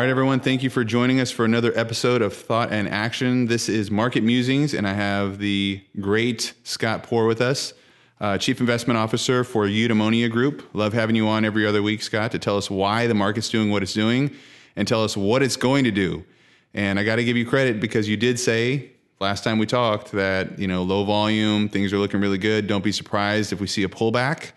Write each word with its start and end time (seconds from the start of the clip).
All 0.00 0.06
right, 0.06 0.10
everyone, 0.10 0.40
thank 0.40 0.62
you 0.62 0.70
for 0.70 0.82
joining 0.82 1.20
us 1.20 1.30
for 1.30 1.44
another 1.44 1.74
episode 1.76 2.22
of 2.22 2.32
Thought 2.32 2.72
and 2.72 2.88
Action. 2.88 3.44
This 3.44 3.68
is 3.68 3.90
Market 3.90 4.22
Musings, 4.22 4.72
and 4.72 4.88
I 4.88 4.94
have 4.94 5.36
the 5.36 5.84
great 6.00 6.54
Scott 6.64 7.02
Poor 7.02 7.26
with 7.26 7.42
us, 7.42 7.74
uh, 8.18 8.38
Chief 8.38 8.60
Investment 8.60 8.96
Officer 8.96 9.44
for 9.44 9.66
Eudaimonia 9.66 10.30
Group. 10.30 10.66
Love 10.72 10.94
having 10.94 11.16
you 11.16 11.28
on 11.28 11.44
every 11.44 11.66
other 11.66 11.82
week, 11.82 12.00
Scott, 12.00 12.32
to 12.32 12.38
tell 12.38 12.56
us 12.56 12.70
why 12.70 13.08
the 13.08 13.14
market's 13.14 13.50
doing 13.50 13.70
what 13.70 13.82
it's 13.82 13.92
doing 13.92 14.34
and 14.74 14.88
tell 14.88 15.04
us 15.04 15.18
what 15.18 15.42
it's 15.42 15.56
going 15.56 15.84
to 15.84 15.90
do. 15.90 16.24
And 16.72 16.98
I 16.98 17.04
got 17.04 17.16
to 17.16 17.24
give 17.24 17.36
you 17.36 17.44
credit 17.44 17.78
because 17.78 18.08
you 18.08 18.16
did 18.16 18.40
say 18.40 18.92
last 19.20 19.44
time 19.44 19.58
we 19.58 19.66
talked 19.66 20.12
that, 20.12 20.58
you 20.58 20.66
know, 20.66 20.82
low 20.82 21.04
volume, 21.04 21.68
things 21.68 21.92
are 21.92 21.98
looking 21.98 22.22
really 22.22 22.38
good. 22.38 22.66
Don't 22.66 22.82
be 22.82 22.92
surprised 22.92 23.52
if 23.52 23.60
we 23.60 23.66
see 23.66 23.82
a 23.82 23.88
pullback. 23.88 24.52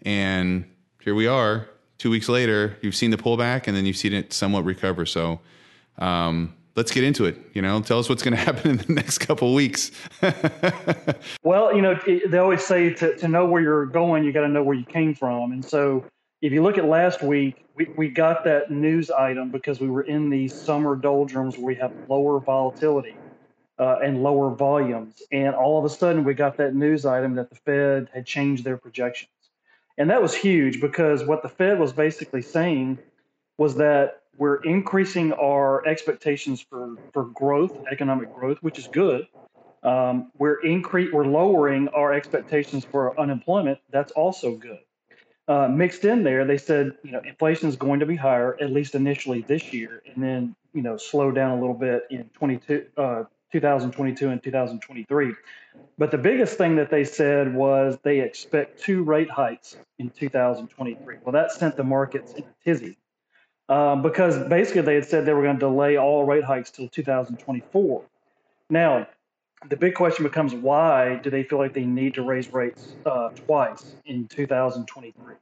And 0.00 0.64
here 1.02 1.14
we 1.14 1.26
are, 1.26 1.68
two 1.98 2.10
weeks 2.10 2.28
later, 2.28 2.76
you've 2.82 2.94
seen 2.94 3.10
the 3.10 3.16
pullback 3.16 3.66
and 3.66 3.76
then 3.76 3.86
you've 3.86 3.96
seen 3.96 4.12
it 4.12 4.32
somewhat 4.32 4.64
recover. 4.64 5.06
So 5.06 5.40
um, 5.98 6.54
let's 6.74 6.92
get 6.92 7.04
into 7.04 7.24
it. 7.24 7.36
You 7.54 7.62
know, 7.62 7.80
tell 7.80 7.98
us 7.98 8.08
what's 8.08 8.22
going 8.22 8.36
to 8.36 8.42
happen 8.42 8.72
in 8.72 8.76
the 8.78 8.92
next 8.92 9.18
couple 9.18 9.54
weeks. 9.54 9.90
well, 11.42 11.74
you 11.74 11.82
know, 11.82 11.98
they 12.28 12.38
always 12.38 12.64
say 12.64 12.92
to, 12.94 13.16
to 13.16 13.28
know 13.28 13.46
where 13.46 13.62
you're 13.62 13.86
going, 13.86 14.24
you 14.24 14.32
got 14.32 14.42
to 14.42 14.48
know 14.48 14.62
where 14.62 14.76
you 14.76 14.84
came 14.84 15.14
from. 15.14 15.52
And 15.52 15.64
so 15.64 16.04
if 16.42 16.52
you 16.52 16.62
look 16.62 16.78
at 16.78 16.84
last 16.84 17.22
week, 17.22 17.64
we, 17.74 17.86
we 17.96 18.08
got 18.08 18.44
that 18.44 18.70
news 18.70 19.10
item 19.10 19.50
because 19.50 19.80
we 19.80 19.88
were 19.88 20.02
in 20.02 20.30
these 20.30 20.54
summer 20.54 20.96
doldrums 20.96 21.56
where 21.56 21.66
we 21.66 21.74
have 21.76 21.92
lower 22.08 22.38
volatility. 22.40 23.16
Uh, 23.78 23.98
and 24.02 24.22
lower 24.22 24.54
volumes. 24.54 25.22
And 25.32 25.54
all 25.54 25.78
of 25.78 25.84
a 25.84 25.90
sudden, 25.90 26.24
we 26.24 26.32
got 26.32 26.56
that 26.56 26.74
news 26.74 27.04
item 27.04 27.34
that 27.34 27.50
the 27.50 27.56
Fed 27.56 28.08
had 28.14 28.24
changed 28.24 28.64
their 28.64 28.78
projections. 28.78 29.28
And 29.98 30.10
that 30.10 30.20
was 30.20 30.34
huge 30.34 30.80
because 30.80 31.24
what 31.24 31.42
the 31.42 31.48
Fed 31.48 31.78
was 31.78 31.92
basically 31.92 32.42
saying 32.42 32.98
was 33.58 33.76
that 33.76 34.22
we're 34.36 34.62
increasing 34.62 35.32
our 35.32 35.86
expectations 35.86 36.60
for, 36.60 36.96
for 37.12 37.24
growth, 37.24 37.76
economic 37.90 38.34
growth, 38.34 38.58
which 38.60 38.78
is 38.78 38.86
good. 38.88 39.26
Um, 39.82 40.32
we're 40.36 40.60
incre- 40.62 41.12
we're 41.12 41.24
lowering 41.24 41.88
our 41.88 42.12
expectations 42.12 42.84
for 42.84 43.18
unemployment. 43.18 43.78
That's 43.90 44.12
also 44.12 44.56
good. 44.56 44.80
Uh, 45.48 45.68
mixed 45.68 46.04
in 46.04 46.24
there, 46.24 46.44
they 46.44 46.58
said 46.58 46.92
you 47.04 47.12
know 47.12 47.20
inflation 47.20 47.68
is 47.68 47.76
going 47.76 48.00
to 48.00 48.06
be 48.06 48.16
higher 48.16 48.56
at 48.60 48.72
least 48.72 48.96
initially 48.96 49.42
this 49.42 49.72
year, 49.72 50.02
and 50.12 50.22
then 50.22 50.56
you 50.74 50.82
know 50.82 50.96
slow 50.96 51.30
down 51.30 51.56
a 51.56 51.60
little 51.60 51.74
bit 51.74 52.02
in 52.10 52.24
22, 52.34 52.86
uh, 52.96 53.24
2022 53.52 54.28
and 54.28 54.42
2023. 54.42 55.32
But 55.98 56.10
the 56.10 56.18
biggest 56.18 56.58
thing 56.58 56.76
that 56.76 56.90
they 56.90 57.04
said 57.04 57.54
was 57.54 57.98
they 58.02 58.20
expect 58.20 58.82
two 58.82 59.02
rate 59.02 59.30
hikes 59.30 59.76
in 59.98 60.10
2023. 60.10 61.16
Well, 61.22 61.32
that 61.32 61.52
sent 61.52 61.76
the 61.76 61.84
markets 61.84 62.32
in 62.34 62.44
a 62.44 62.64
tizzy 62.64 62.96
um, 63.68 64.02
because 64.02 64.38
basically 64.48 64.82
they 64.82 64.94
had 64.94 65.04
said 65.04 65.26
they 65.26 65.32
were 65.32 65.42
going 65.42 65.56
to 65.56 65.60
delay 65.60 65.96
all 65.96 66.24
rate 66.24 66.44
hikes 66.44 66.70
till 66.70 66.88
2024. 66.88 68.02
Now, 68.70 69.06
the 69.68 69.76
big 69.76 69.94
question 69.94 70.24
becomes 70.24 70.54
why 70.54 71.16
do 71.16 71.30
they 71.30 71.42
feel 71.42 71.58
like 71.58 71.72
they 71.72 71.86
need 71.86 72.14
to 72.14 72.22
raise 72.22 72.52
rates 72.52 72.94
uh, 73.04 73.30
twice 73.30 73.96
in 74.04 74.28
2023? 74.28 75.34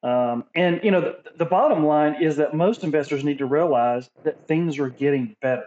Um, 0.00 0.44
and 0.54 0.80
you 0.84 0.92
know 0.92 1.00
the, 1.00 1.18
the 1.38 1.44
bottom 1.44 1.84
line 1.84 2.22
is 2.22 2.36
that 2.36 2.54
most 2.54 2.84
investors 2.84 3.24
need 3.24 3.38
to 3.38 3.46
realize 3.46 4.08
that 4.22 4.46
things 4.46 4.78
are 4.78 4.90
getting 4.90 5.34
better 5.42 5.66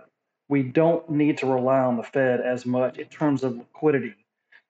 we 0.52 0.62
don't 0.62 1.10
need 1.10 1.38
to 1.38 1.46
rely 1.46 1.80
on 1.80 1.96
the 1.96 2.04
Fed 2.04 2.42
as 2.42 2.66
much 2.66 2.98
in 2.98 3.08
terms 3.08 3.42
of 3.42 3.56
liquidity. 3.58 4.14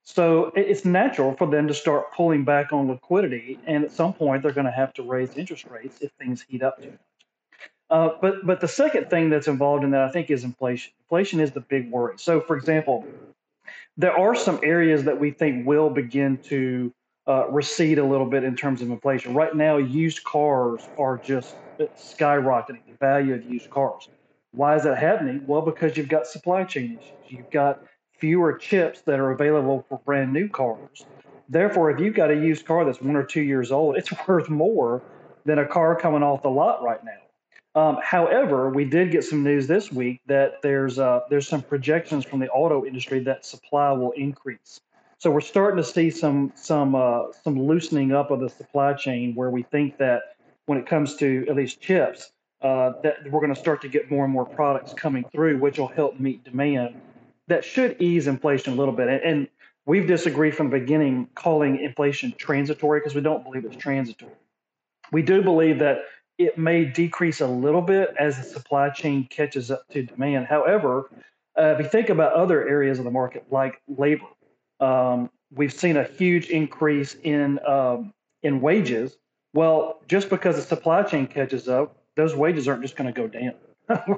So 0.03 0.51
it's 0.55 0.85
natural 0.85 1.35
for 1.35 1.47
them 1.47 1.67
to 1.67 1.73
start 1.73 2.13
pulling 2.13 2.45
back 2.45 2.71
on 2.71 2.87
liquidity, 2.87 3.59
and 3.65 3.83
at 3.83 3.91
some 3.91 4.13
point 4.13 4.43
they're 4.43 4.51
going 4.51 4.67
to 4.67 4.71
have 4.71 4.93
to 4.93 5.03
raise 5.03 5.35
interest 5.35 5.65
rates 5.65 5.97
if 6.01 6.11
things 6.13 6.45
heat 6.47 6.61
up 6.61 6.79
too 6.81 6.91
much. 6.91 6.99
Uh, 7.89 8.09
but 8.21 8.45
but 8.45 8.61
the 8.61 8.67
second 8.67 9.09
thing 9.09 9.29
that's 9.29 9.47
involved 9.47 9.83
in 9.83 9.91
that 9.91 10.01
I 10.01 10.11
think 10.11 10.29
is 10.29 10.43
inflation. 10.43 10.93
Inflation 11.05 11.39
is 11.39 11.51
the 11.51 11.61
big 11.61 11.89
worry. 11.91 12.13
So 12.17 12.39
for 12.39 12.55
example, 12.55 13.05
there 13.97 14.15
are 14.17 14.35
some 14.35 14.59
areas 14.63 15.03
that 15.03 15.19
we 15.19 15.31
think 15.31 15.65
will 15.65 15.89
begin 15.89 16.37
to 16.43 16.93
uh, 17.27 17.47
recede 17.49 17.97
a 17.97 18.05
little 18.05 18.27
bit 18.27 18.43
in 18.43 18.55
terms 18.55 18.81
of 18.83 18.91
inflation. 18.91 19.33
Right 19.33 19.55
now, 19.55 19.77
used 19.77 20.23
cars 20.23 20.87
are 20.99 21.17
just 21.17 21.55
skyrocketing. 21.79 22.81
The 22.87 22.97
value 22.99 23.33
of 23.33 23.43
used 23.51 23.69
cars. 23.71 24.09
Why 24.51 24.75
is 24.75 24.83
that 24.83 24.97
happening? 24.97 25.43
Well, 25.47 25.61
because 25.61 25.95
you've 25.95 26.09
got 26.09 26.27
supply 26.27 26.63
chain 26.63 26.97
issues. 26.99 27.13
You've 27.29 27.51
got 27.51 27.83
fewer 28.19 28.53
chips 28.53 29.01
that 29.01 29.19
are 29.19 29.31
available 29.31 29.85
for 29.87 29.99
brand 30.05 30.33
new 30.33 30.49
cars. 30.49 31.05
Therefore, 31.49 31.89
if 31.91 31.99
you've 31.99 32.15
got 32.15 32.31
a 32.31 32.35
used 32.35 32.65
car 32.65 32.85
that's 32.85 33.01
one 33.01 33.15
or 33.15 33.23
two 33.23 33.41
years 33.41 33.71
old, 33.71 33.97
it's 33.97 34.11
worth 34.27 34.49
more 34.49 35.01
than 35.45 35.59
a 35.59 35.65
car 35.65 35.95
coming 35.95 36.23
off 36.23 36.43
the 36.43 36.49
lot 36.49 36.83
right 36.83 36.99
now. 37.03 37.11
Um, 37.73 37.99
however, 38.03 38.69
we 38.69 38.83
did 38.83 39.11
get 39.11 39.23
some 39.23 39.43
news 39.43 39.65
this 39.65 39.91
week 39.91 40.19
that 40.27 40.61
there's 40.61 40.99
uh, 40.99 41.21
there's 41.29 41.47
some 41.47 41.61
projections 41.61 42.25
from 42.25 42.39
the 42.39 42.49
auto 42.49 42.85
industry 42.85 43.19
that 43.21 43.45
supply 43.45 43.91
will 43.93 44.11
increase. 44.11 44.81
So 45.19 45.31
we're 45.31 45.39
starting 45.39 45.77
to 45.77 45.89
see 45.89 46.09
some 46.09 46.51
some 46.55 46.95
uh, 46.95 47.31
some 47.43 47.57
loosening 47.57 48.11
up 48.11 48.29
of 48.29 48.41
the 48.41 48.49
supply 48.49 48.93
chain 48.93 49.33
where 49.35 49.49
we 49.49 49.63
think 49.63 49.97
that 49.99 50.35
when 50.65 50.77
it 50.77 50.85
comes 50.85 51.15
to 51.17 51.45
at 51.47 51.55
least 51.55 51.79
chips, 51.79 52.31
uh, 52.61 52.93
that 53.03 53.29
we're 53.29 53.39
going 53.39 53.53
to 53.53 53.59
start 53.59 53.81
to 53.81 53.87
get 53.87 54.11
more 54.11 54.23
and 54.23 54.33
more 54.33 54.45
products 54.45 54.93
coming 54.93 55.25
through, 55.31 55.57
which 55.57 55.79
will 55.79 55.87
help 55.87 56.19
meet 56.19 56.43
demand. 56.43 56.99
That 57.47 57.65
should 57.65 57.99
ease 58.01 58.27
inflation 58.27 58.73
a 58.73 58.75
little 58.75 58.93
bit. 58.93 59.07
And, 59.07 59.21
and 59.21 59.47
we've 59.85 60.07
disagreed 60.07 60.55
from 60.55 60.69
the 60.69 60.79
beginning 60.79 61.27
calling 61.35 61.79
inflation 61.79 62.33
transitory 62.37 62.99
because 62.99 63.15
we 63.15 63.21
don't 63.21 63.43
believe 63.43 63.65
it's 63.65 63.75
transitory. 63.75 64.33
We 65.11 65.21
do 65.21 65.41
believe 65.41 65.79
that 65.79 66.03
it 66.37 66.57
may 66.57 66.85
decrease 66.85 67.41
a 67.41 67.47
little 67.47 67.81
bit 67.81 68.13
as 68.17 68.37
the 68.37 68.43
supply 68.43 68.89
chain 68.89 69.27
catches 69.29 69.69
up 69.69 69.87
to 69.89 70.03
demand. 70.03 70.47
However, 70.47 71.09
uh, 71.57 71.75
if 71.77 71.79
you 71.79 71.89
think 71.89 72.09
about 72.09 72.33
other 72.33 72.67
areas 72.67 72.99
of 72.99 73.05
the 73.05 73.11
market 73.11 73.45
like 73.51 73.81
labor, 73.87 74.25
um, 74.79 75.29
we've 75.53 75.73
seen 75.73 75.97
a 75.97 76.03
huge 76.03 76.49
increase 76.49 77.15
in 77.23 77.59
um, 77.67 78.13
in 78.43 78.61
wages. 78.61 79.17
Well, 79.53 79.99
just 80.07 80.29
because 80.29 80.55
the 80.55 80.61
supply 80.61 81.03
chain 81.03 81.27
catches 81.27 81.67
up, 81.67 82.00
those 82.15 82.35
wages 82.35 82.67
aren't 82.67 82.81
just 82.81 82.95
going 82.95 83.11
to 83.11 83.19
go 83.21 83.27
down. 83.27 83.53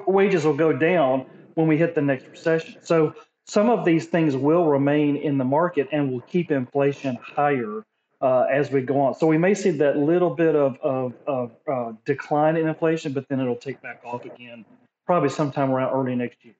wages 0.06 0.44
will 0.44 0.56
go 0.56 0.72
down 0.72 1.26
when 1.54 1.66
we 1.66 1.76
hit 1.76 1.94
the 1.94 2.02
next 2.02 2.26
recession. 2.28 2.76
So 2.82 3.14
some 3.46 3.70
of 3.70 3.84
these 3.84 4.06
things 4.06 4.36
will 4.36 4.66
remain 4.66 5.16
in 5.16 5.38
the 5.38 5.44
market 5.44 5.88
and 5.92 6.10
will 6.10 6.22
keep 6.22 6.50
inflation 6.50 7.16
higher 7.22 7.84
uh, 8.20 8.46
as 8.50 8.70
we 8.70 8.80
go 8.80 9.00
on. 9.00 9.14
So 9.14 9.26
we 9.26 9.38
may 9.38 9.54
see 9.54 9.70
that 9.70 9.98
little 9.98 10.30
bit 10.30 10.56
of, 10.56 10.78
of, 10.80 11.12
of 11.26 11.52
uh, 11.70 11.92
decline 12.04 12.56
in 12.56 12.66
inflation, 12.66 13.12
but 13.12 13.28
then 13.28 13.40
it'll 13.40 13.56
take 13.56 13.82
back 13.82 14.00
off 14.04 14.24
again, 14.24 14.64
probably 15.06 15.28
sometime 15.28 15.70
around 15.70 15.92
early 15.92 16.14
next 16.14 16.44
year. 16.44 16.54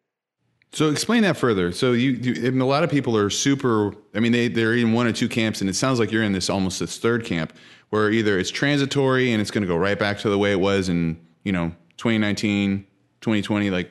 So 0.73 0.91
explain 0.91 1.23
that 1.23 1.37
further. 1.37 1.71
So 1.71 1.93
you, 1.93 2.11
you 2.11 2.63
a 2.63 2.67
lot 2.67 2.83
of 2.83 2.91
people 2.91 3.17
are 3.17 3.31
super. 3.31 3.95
I 4.13 4.19
mean, 4.19 4.33
they 4.33 4.49
they're 4.49 4.75
in 4.75 4.93
one 4.93 5.07
or 5.07 5.13
two 5.13 5.29
camps, 5.29 5.61
and 5.61 5.71
it 5.71 5.75
sounds 5.75 6.01
like 6.01 6.11
you're 6.11 6.25
in 6.25 6.33
this 6.33 6.51
almost 6.51 6.81
this 6.81 6.99
third 6.99 7.25
camp, 7.25 7.53
where 7.91 8.11
either 8.11 8.39
it's 8.39 8.51
transitory 8.51 9.33
and 9.33 9.41
it's 9.41 9.51
going 9.51 9.63
to 9.63 9.69
go 9.69 9.77
right 9.77 9.99
back 9.99 10.19
to 10.19 10.29
the 10.29 10.39
way 10.39 10.53
it 10.53 10.61
was 10.61 10.89
in 10.89 11.19
you 11.45 11.53
know 11.53 11.69
2019 11.97 12.87
2020 13.21 13.71
like 13.71 13.91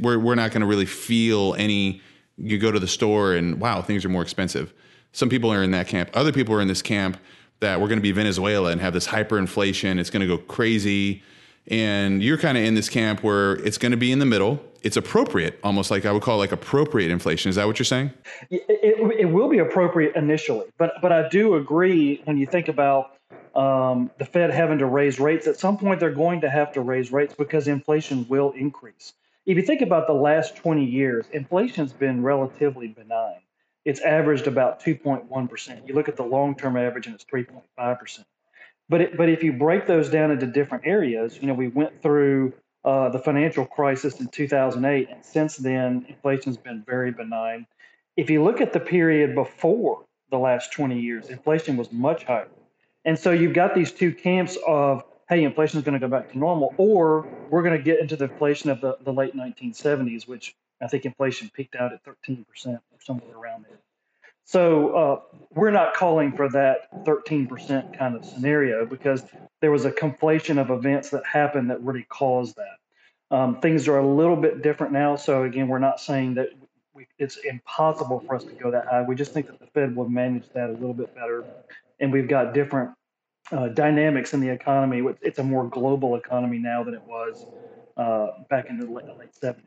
we're, 0.00 0.18
we're 0.18 0.34
not 0.34 0.50
going 0.50 0.60
to 0.60 0.66
really 0.66 0.86
feel 0.86 1.54
any 1.54 2.00
you 2.36 2.58
go 2.58 2.70
to 2.70 2.80
the 2.80 2.88
store 2.88 3.34
and 3.34 3.60
wow 3.60 3.82
things 3.82 4.04
are 4.04 4.08
more 4.08 4.22
expensive. 4.22 4.72
Some 5.12 5.28
people 5.28 5.52
are 5.52 5.62
in 5.62 5.70
that 5.70 5.86
camp. 5.86 6.10
Other 6.14 6.32
people 6.32 6.54
are 6.54 6.60
in 6.60 6.68
this 6.68 6.82
camp 6.82 7.18
that 7.60 7.80
we're 7.80 7.86
going 7.86 7.98
to 7.98 8.02
be 8.02 8.12
venezuela 8.12 8.70
and 8.70 8.80
have 8.80 8.92
this 8.92 9.06
hyperinflation. 9.06 9.98
It's 9.98 10.10
going 10.10 10.20
to 10.20 10.26
go 10.26 10.38
crazy. 10.38 11.22
And 11.68 12.22
you're 12.22 12.36
kind 12.36 12.58
of 12.58 12.64
in 12.64 12.74
this 12.74 12.88
camp 12.88 13.22
where 13.22 13.54
it's 13.56 13.78
going 13.78 13.92
to 13.92 13.96
be 13.96 14.12
in 14.12 14.18
the 14.18 14.26
middle. 14.26 14.62
It's 14.82 14.96
appropriate 14.96 15.58
almost 15.62 15.90
like 15.90 16.04
i 16.04 16.12
would 16.12 16.22
call 16.22 16.36
like 16.38 16.52
appropriate 16.52 17.10
inflation. 17.10 17.48
Is 17.48 17.56
that 17.56 17.66
what 17.66 17.78
you're 17.78 17.84
saying? 17.84 18.12
It, 18.50 18.64
it, 18.68 19.20
it 19.20 19.24
will 19.26 19.48
be 19.48 19.58
appropriate 19.58 20.14
initially 20.14 20.66
but 20.78 20.94
but 21.00 21.10
i 21.10 21.28
do 21.28 21.54
agree 21.54 22.20
when 22.24 22.36
you 22.36 22.46
think 22.46 22.68
about 22.68 23.16
um, 23.54 24.10
the 24.18 24.24
Fed 24.24 24.50
having 24.50 24.78
to 24.78 24.86
raise 24.86 25.20
rates, 25.20 25.46
at 25.46 25.58
some 25.58 25.76
point 25.76 26.00
they're 26.00 26.10
going 26.10 26.40
to 26.40 26.50
have 26.50 26.72
to 26.72 26.80
raise 26.80 27.12
rates 27.12 27.34
because 27.34 27.68
inflation 27.68 28.26
will 28.28 28.52
increase. 28.52 29.12
If 29.46 29.56
you 29.56 29.62
think 29.62 29.82
about 29.82 30.06
the 30.06 30.14
last 30.14 30.56
20 30.56 30.84
years, 30.84 31.26
inflation's 31.32 31.92
been 31.92 32.22
relatively 32.22 32.88
benign. 32.88 33.40
It's 33.84 34.00
averaged 34.00 34.46
about 34.46 34.80
2.1%. 34.80 35.86
You 35.86 35.94
look 35.94 36.08
at 36.08 36.16
the 36.16 36.22
long 36.22 36.56
term 36.56 36.76
average 36.76 37.06
and 37.06 37.14
it's 37.14 37.24
3.5%. 37.24 38.24
But, 38.88 39.00
it, 39.00 39.16
but 39.16 39.28
if 39.28 39.42
you 39.42 39.52
break 39.52 39.86
those 39.86 40.10
down 40.10 40.30
into 40.30 40.46
different 40.46 40.86
areas, 40.86 41.38
you 41.40 41.46
know, 41.46 41.54
we 41.54 41.68
went 41.68 42.02
through 42.02 42.54
uh, 42.84 43.08
the 43.08 43.18
financial 43.18 43.64
crisis 43.64 44.20
in 44.20 44.28
2008, 44.28 45.08
and 45.10 45.24
since 45.24 45.56
then, 45.56 46.04
inflation's 46.08 46.58
been 46.58 46.82
very 46.86 47.10
benign. 47.10 47.66
If 48.16 48.28
you 48.28 48.42
look 48.42 48.60
at 48.60 48.72
the 48.72 48.80
period 48.80 49.34
before 49.34 50.04
the 50.30 50.38
last 50.38 50.72
20 50.72 50.98
years, 50.98 51.30
inflation 51.30 51.76
was 51.76 51.90
much 51.92 52.24
higher. 52.24 52.48
And 53.04 53.18
so 53.18 53.32
you've 53.32 53.54
got 53.54 53.74
these 53.74 53.92
two 53.92 54.12
camps 54.12 54.56
of, 54.66 55.04
hey, 55.28 55.44
inflation 55.44 55.78
is 55.78 55.84
going 55.84 55.98
to 55.98 56.06
go 56.06 56.08
back 56.08 56.32
to 56.32 56.38
normal, 56.38 56.74
or 56.76 57.26
we're 57.50 57.62
going 57.62 57.76
to 57.76 57.82
get 57.82 58.00
into 58.00 58.16
the 58.16 58.24
inflation 58.24 58.70
of 58.70 58.80
the, 58.80 58.96
the 59.04 59.12
late 59.12 59.36
1970s, 59.36 60.26
which 60.26 60.54
I 60.80 60.86
think 60.86 61.04
inflation 61.04 61.50
peaked 61.54 61.76
out 61.76 61.92
at 61.92 62.04
13% 62.04 62.44
or 62.66 62.80
somewhere 63.00 63.36
around 63.36 63.66
there. 63.68 63.78
So 64.46 64.90
uh, 64.94 65.20
we're 65.54 65.70
not 65.70 65.94
calling 65.94 66.32
for 66.32 66.50
that 66.50 67.04
13% 67.04 67.98
kind 67.98 68.14
of 68.14 68.24
scenario 68.24 68.84
because 68.84 69.24
there 69.60 69.70
was 69.70 69.86
a 69.86 69.90
conflation 69.90 70.60
of 70.60 70.70
events 70.70 71.10
that 71.10 71.24
happened 71.24 71.70
that 71.70 71.82
really 71.82 72.06
caused 72.08 72.56
that. 72.56 73.34
Um, 73.34 73.60
things 73.60 73.88
are 73.88 73.98
a 73.98 74.06
little 74.06 74.36
bit 74.36 74.62
different 74.62 74.92
now. 74.92 75.16
So 75.16 75.44
again, 75.44 75.68
we're 75.68 75.78
not 75.78 75.98
saying 75.98 76.34
that 76.34 76.50
we, 76.92 77.06
it's 77.18 77.38
impossible 77.38 78.20
for 78.20 78.34
us 78.34 78.44
to 78.44 78.52
go 78.52 78.70
that 78.70 78.86
high. 78.86 79.02
We 79.02 79.14
just 79.14 79.32
think 79.32 79.46
that 79.46 79.58
the 79.58 79.66
Fed 79.66 79.96
will 79.96 80.08
manage 80.08 80.48
that 80.50 80.68
a 80.68 80.72
little 80.72 80.94
bit 80.94 81.14
better, 81.14 81.44
and 82.00 82.12
we've 82.12 82.28
got 82.28 82.54
different 82.54 82.90
uh, 83.52 83.68
dynamics 83.68 84.34
in 84.34 84.40
the 84.40 84.48
economy. 84.48 85.02
It's 85.22 85.38
a 85.38 85.44
more 85.44 85.68
global 85.68 86.16
economy 86.16 86.58
now 86.58 86.82
than 86.84 86.94
it 86.94 87.02
was 87.06 87.46
uh, 87.96 88.28
back 88.48 88.66
in 88.68 88.78
the 88.78 88.86
late, 88.86 89.06
late 89.18 89.30
70s. 89.42 89.62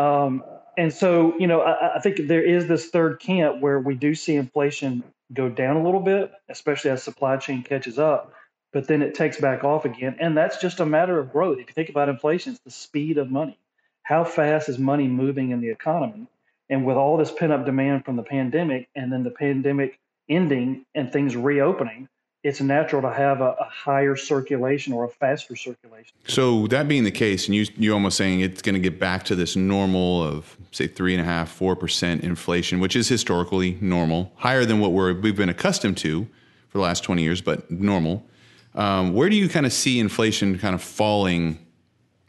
Um, 0.00 0.42
and 0.78 0.92
so, 0.92 1.34
you 1.38 1.46
know, 1.46 1.60
I, 1.60 1.96
I, 1.96 2.00
think 2.00 2.26
there 2.26 2.42
is 2.42 2.66
this 2.66 2.88
third 2.88 3.20
camp 3.20 3.60
where 3.60 3.78
we 3.78 3.94
do 3.94 4.14
see 4.14 4.36
inflation 4.36 5.04
go 5.34 5.50
down 5.50 5.76
a 5.76 5.84
little 5.84 6.00
bit, 6.00 6.32
especially 6.48 6.90
as 6.90 7.02
supply 7.02 7.36
chain 7.36 7.62
catches 7.62 7.98
up, 7.98 8.32
but 8.72 8.88
then 8.88 9.02
it 9.02 9.14
takes 9.14 9.38
back 9.38 9.64
off 9.64 9.84
again. 9.84 10.16
And 10.18 10.34
that's 10.34 10.58
just 10.58 10.80
a 10.80 10.86
matter 10.86 11.18
of 11.18 11.30
growth. 11.30 11.58
If 11.58 11.68
you 11.68 11.74
think 11.74 11.90
about 11.90 12.08
inflation, 12.08 12.52
it's 12.52 12.62
the 12.62 12.70
speed 12.70 13.18
of 13.18 13.30
money. 13.30 13.58
How 14.02 14.24
fast 14.24 14.70
is 14.70 14.78
money 14.78 15.08
moving 15.08 15.50
in 15.50 15.60
the 15.60 15.70
economy? 15.70 16.26
And 16.70 16.86
with 16.86 16.96
all 16.96 17.18
this 17.18 17.30
pent 17.30 17.52
up 17.52 17.66
demand 17.66 18.06
from 18.06 18.16
the 18.16 18.22
pandemic 18.22 18.88
and 18.96 19.12
then 19.12 19.24
the 19.24 19.30
pandemic 19.30 20.00
ending 20.34 20.84
and 20.94 21.12
things 21.12 21.36
reopening, 21.36 22.08
it's 22.42 22.60
natural 22.60 23.02
to 23.02 23.12
have 23.12 23.40
a, 23.40 23.54
a, 23.60 23.64
higher 23.64 24.16
circulation 24.16 24.92
or 24.92 25.04
a 25.04 25.08
faster 25.08 25.54
circulation. 25.54 26.12
So 26.26 26.66
that 26.68 26.88
being 26.88 27.04
the 27.04 27.12
case, 27.12 27.46
and 27.46 27.54
you 27.54 27.66
you 27.76 27.92
almost 27.92 28.16
saying 28.16 28.40
it's 28.40 28.62
going 28.62 28.74
to 28.74 28.80
get 28.80 28.98
back 28.98 29.24
to 29.24 29.36
this 29.36 29.54
normal 29.54 30.24
of 30.24 30.56
say 30.72 30.88
three 30.88 31.14
and 31.14 31.20
a 31.20 31.24
half, 31.24 31.50
four 31.50 31.76
percent 31.76 32.24
inflation, 32.24 32.80
which 32.80 32.96
is 32.96 33.08
historically 33.08 33.78
normal, 33.80 34.32
higher 34.36 34.64
than 34.64 34.80
what 34.80 34.92
we're 34.92 35.14
we've 35.14 35.36
been 35.36 35.48
accustomed 35.48 35.96
to 35.98 36.24
for 36.68 36.78
the 36.78 36.82
last 36.82 37.04
twenty 37.04 37.22
years, 37.22 37.40
but 37.40 37.70
normal. 37.70 38.26
Um, 38.74 39.12
where 39.12 39.28
do 39.28 39.36
you 39.36 39.48
kind 39.48 39.66
of 39.66 39.72
see 39.72 40.00
inflation 40.00 40.58
kind 40.58 40.74
of 40.74 40.82
falling? 40.82 41.64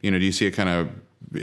You 0.02 0.12
know, 0.12 0.20
do 0.20 0.26
you 0.26 0.32
see 0.32 0.46
it 0.46 0.52
kind 0.52 0.70
of 0.70 0.90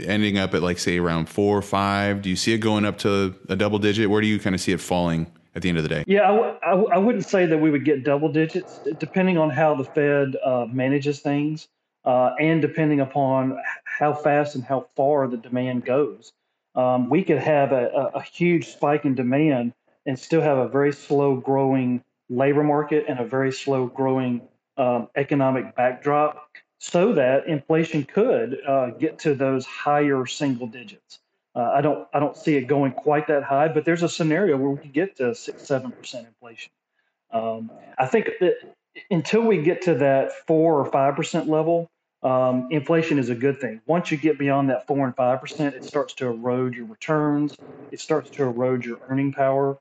ending 0.05 0.37
up 0.37 0.53
at 0.53 0.61
like 0.61 0.79
say 0.79 0.97
around 0.97 1.27
four 1.27 1.57
or 1.57 1.61
five? 1.61 2.21
Do 2.21 2.29
you 2.29 2.35
see 2.37 2.53
it 2.53 2.59
going 2.59 2.85
up 2.85 2.99
to 2.99 3.35
a 3.49 3.55
double 3.57 3.79
digit? 3.79 4.09
Where 4.09 4.21
do 4.21 4.27
you 4.27 4.39
kind 4.39 4.55
of 4.55 4.61
see 4.61 4.71
it 4.71 4.79
falling? 4.79 5.27
At 5.55 5.61
the 5.61 5.69
end 5.69 5.77
of 5.77 5.83
the 5.83 5.89
day? 5.89 6.03
Yeah, 6.07 6.23
I 6.23 6.35
w- 6.35 6.55
I, 6.63 6.69
w- 6.71 6.89
I 6.89 6.97
wouldn't 6.97 7.25
say 7.25 7.45
that 7.45 7.57
we 7.57 7.71
would 7.71 7.85
get 7.85 8.03
double 8.03 8.31
digits, 8.31 8.79
depending 8.97 9.37
on 9.37 9.49
how 9.49 9.75
the 9.75 9.83
Fed 9.83 10.35
uh, 10.43 10.65
manages 10.71 11.19
things 11.19 11.67
uh, 12.05 12.31
and 12.39 12.61
depending 12.61 12.99
upon 12.99 13.57
how 13.85 14.13
fast 14.13 14.55
and 14.55 14.63
how 14.63 14.87
far 14.95 15.27
the 15.27 15.37
demand 15.37 15.85
goes. 15.85 16.33
Um, 16.73 17.09
we 17.09 17.23
could 17.23 17.39
have 17.39 17.73
a, 17.73 17.87
a, 17.89 18.05
a, 18.19 18.21
huge 18.21 18.69
spike 18.69 19.03
in 19.03 19.13
demand 19.13 19.73
and 20.05 20.17
still 20.17 20.41
have 20.41 20.57
a 20.57 20.69
very 20.69 20.93
slow 20.93 21.35
growing 21.35 22.01
labor 22.29 22.63
market 22.63 23.05
and 23.09 23.19
a 23.19 23.25
very 23.25 23.51
slow 23.51 23.87
growing 23.87 24.41
um, 24.77 25.09
economic 25.15 25.75
backdrop 25.75 26.47
so 26.79 27.13
that 27.13 27.45
inflation 27.45 28.05
could 28.05 28.57
uh, 28.65 28.91
get 28.91 29.19
to 29.19 29.35
those 29.35 29.65
higher 29.65 30.25
single 30.25 30.65
digits. 30.65 31.19
Uh, 31.53 31.71
I 31.73 31.81
don't 31.81 32.07
I 32.13 32.19
don't 32.19 32.37
see 32.37 32.55
it 32.55 32.67
going 32.67 32.93
quite 32.93 33.27
that 33.27 33.43
high, 33.43 33.67
but 33.67 33.83
there's 33.83 34.03
a 34.03 34.09
scenario 34.09 34.57
where 34.57 34.69
we 34.69 34.77
could 34.77 34.93
get 34.93 35.17
to 35.17 35.35
six 35.35 35.63
seven 35.63 35.91
percent 35.91 36.27
inflation. 36.27 36.71
Um, 37.31 37.71
I 37.97 38.05
think 38.05 38.29
that 38.39 38.55
until 39.09 39.41
we 39.41 39.61
get 39.61 39.81
to 39.83 39.95
that 39.95 40.31
four 40.47 40.79
or 40.79 40.85
five 40.91 41.15
percent 41.15 41.49
level, 41.49 41.89
um, 42.23 42.67
inflation 42.71 43.19
is 43.19 43.29
a 43.29 43.35
good 43.35 43.59
thing. 43.59 43.81
Once 43.85 44.11
you 44.11 44.17
get 44.17 44.37
beyond 44.39 44.69
that 44.69 44.87
four 44.87 45.05
and 45.05 45.15
five 45.15 45.41
percent, 45.41 45.75
it 45.75 45.83
starts 45.83 46.13
to 46.15 46.27
erode 46.27 46.73
your 46.73 46.85
returns. 46.85 47.55
It 47.91 47.99
starts 47.99 48.29
to 48.31 48.43
erode 48.43 48.85
your 48.85 48.99
earning 49.09 49.33
power. 49.33 49.77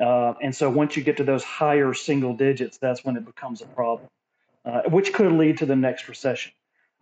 Uh, 0.00 0.34
and 0.42 0.54
so 0.54 0.68
once 0.70 0.96
you 0.96 1.04
get 1.04 1.18
to 1.18 1.24
those 1.24 1.44
higher 1.44 1.94
single 1.94 2.34
digits, 2.34 2.78
that's 2.78 3.04
when 3.04 3.16
it 3.16 3.24
becomes 3.24 3.62
a 3.62 3.66
problem, 3.66 4.08
uh, 4.64 4.82
which 4.88 5.12
could 5.12 5.32
lead 5.32 5.58
to 5.58 5.66
the 5.66 5.76
next 5.76 6.08
recession. 6.08 6.52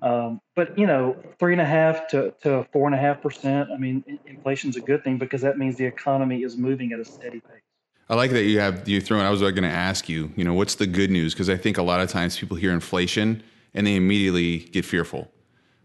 Um, 0.03 0.41
but 0.57 0.79
you 0.79 0.87
know, 0.87 1.17
three 1.39 1.53
and 1.53 1.61
a 1.61 1.67
half 1.67 2.09
to, 2.09 2.33
to 2.43 2.67
four 2.73 2.87
and 2.87 2.95
a 2.95 2.99
half 2.99 3.21
percent. 3.21 3.71
I 3.71 3.77
mean, 3.77 4.05
inflation 4.27 4.71
is 4.71 4.77
a 4.77 4.81
good 4.81 5.05
thing 5.05 5.19
because 5.19 5.43
that 5.43 5.59
means 5.59 5.77
the 5.77 5.85
economy 5.85 6.43
is 6.43 6.57
moving 6.57 6.93
at 6.93 7.01
a 7.01 7.05
steady 7.05 7.41
pace. 7.41 7.61
I 8.09 8.15
like 8.15 8.33
that 8.33 8.43
you 8.43 8.59
have 8.59 8.89
you 8.89 9.01
thrown. 9.01 9.25
I 9.25 9.31
was 9.31 9.41
going 9.41 9.55
to 9.63 9.69
ask 9.69 10.09
you, 10.09 10.33
you 10.37 10.45
know, 10.45 10.55
what's 10.55 10.75
the 10.75 10.87
good 10.87 11.11
news? 11.11 11.33
Because 11.33 11.49
I 11.49 11.57
think 11.57 11.79
a 11.79 11.83
lot 11.83 12.01
of 12.01 12.09
times 12.09 12.39
people 12.39 12.57
hear 12.57 12.73
inflation 12.73 13.43
and 13.73 13.87
they 13.87 13.95
immediately 13.95 14.59
get 14.59 14.85
fearful. 14.85 15.31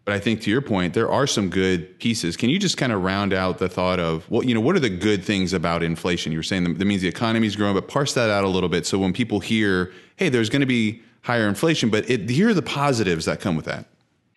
But 0.05 0.13
I 0.13 0.19
think 0.19 0.41
to 0.41 0.51
your 0.51 0.61
point, 0.61 0.93
there 0.93 1.11
are 1.11 1.25
some 1.25 1.49
good 1.49 1.99
pieces. 1.99 2.37
Can 2.37 2.49
you 2.49 2.59
just 2.59 2.77
kind 2.77 2.91
of 2.91 3.03
round 3.03 3.33
out 3.33 3.57
the 3.57 3.67
thought 3.67 3.99
of, 3.99 4.29
well, 4.29 4.43
you 4.43 4.53
know, 4.53 4.61
what 4.61 4.75
are 4.75 4.79
the 4.79 4.89
good 4.89 5.23
things 5.23 5.51
about 5.51 5.81
inflation? 5.81 6.31
You 6.31 6.37
were 6.37 6.43
saying 6.43 6.75
that 6.75 6.85
means 6.85 7.01
the 7.01 7.07
economy 7.07 7.47
is 7.47 7.55
growing, 7.55 7.73
but 7.73 7.87
parse 7.87 8.13
that 8.13 8.29
out 8.29 8.43
a 8.43 8.47
little 8.47 8.69
bit. 8.69 8.85
So 8.85 8.99
when 8.99 9.13
people 9.13 9.39
hear, 9.39 9.91
hey, 10.15 10.29
there's 10.29 10.49
going 10.49 10.61
to 10.61 10.67
be 10.67 11.01
higher 11.21 11.47
inflation, 11.47 11.89
but 11.89 12.07
it, 12.09 12.29
here 12.29 12.49
are 12.49 12.53
the 12.53 12.61
positives 12.61 13.25
that 13.25 13.39
come 13.39 13.55
with 13.55 13.65
that. 13.65 13.85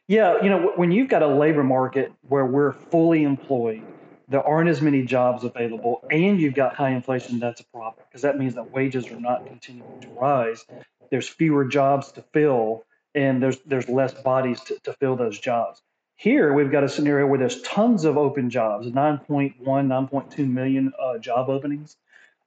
Yeah, 0.09 0.43
you 0.43 0.49
know, 0.49 0.73
when 0.77 0.91
you've 0.91 1.11
got 1.11 1.23
a 1.23 1.27
labor 1.29 1.63
market 1.63 2.13
where 2.23 2.47
we're 2.47 2.73
fully 2.73 3.25
employed, 3.25 3.85
there 4.27 4.43
aren't 4.43 4.71
as 4.71 4.81
many 4.81 5.03
jobs 5.03 5.45
available, 5.45 6.03
and 6.11 6.41
you've 6.41 6.55
got 6.55 6.75
high 6.75 6.91
inflation, 6.91 7.39
that's 7.39 7.61
a 7.61 7.65
problem 7.67 8.05
because 8.09 8.23
that 8.23 8.39
means 8.39 8.55
that 8.55 8.73
wages 8.73 9.11
are 9.11 9.21
not 9.21 9.47
continuing 9.47 10.01
to 10.01 10.09
rise. 10.19 10.65
There's 11.11 11.29
fewer 11.29 11.67
jobs 11.67 12.11
to 12.13 12.23
fill, 12.33 12.87
and 13.15 13.43
there's 13.43 13.59
there's 13.67 13.89
less 13.89 14.15
bodies 14.15 14.63
to, 14.63 14.79
to 14.85 14.95
fill 14.95 15.17
those 15.17 15.39
jobs. 15.39 15.83
Here, 16.17 16.55
we've 16.55 16.73
got 16.73 16.85
a 16.85 16.89
scenario 16.89 17.27
where 17.27 17.39
there's 17.39 17.61
tons 17.63 18.05
of 18.05 18.17
open 18.17 18.49
jobs 18.49 18.87
9.1, 18.87 19.59
9.2 19.63 20.51
million 20.51 20.93
uh, 20.99 21.19
job 21.19 21.51
openings, 21.51 21.97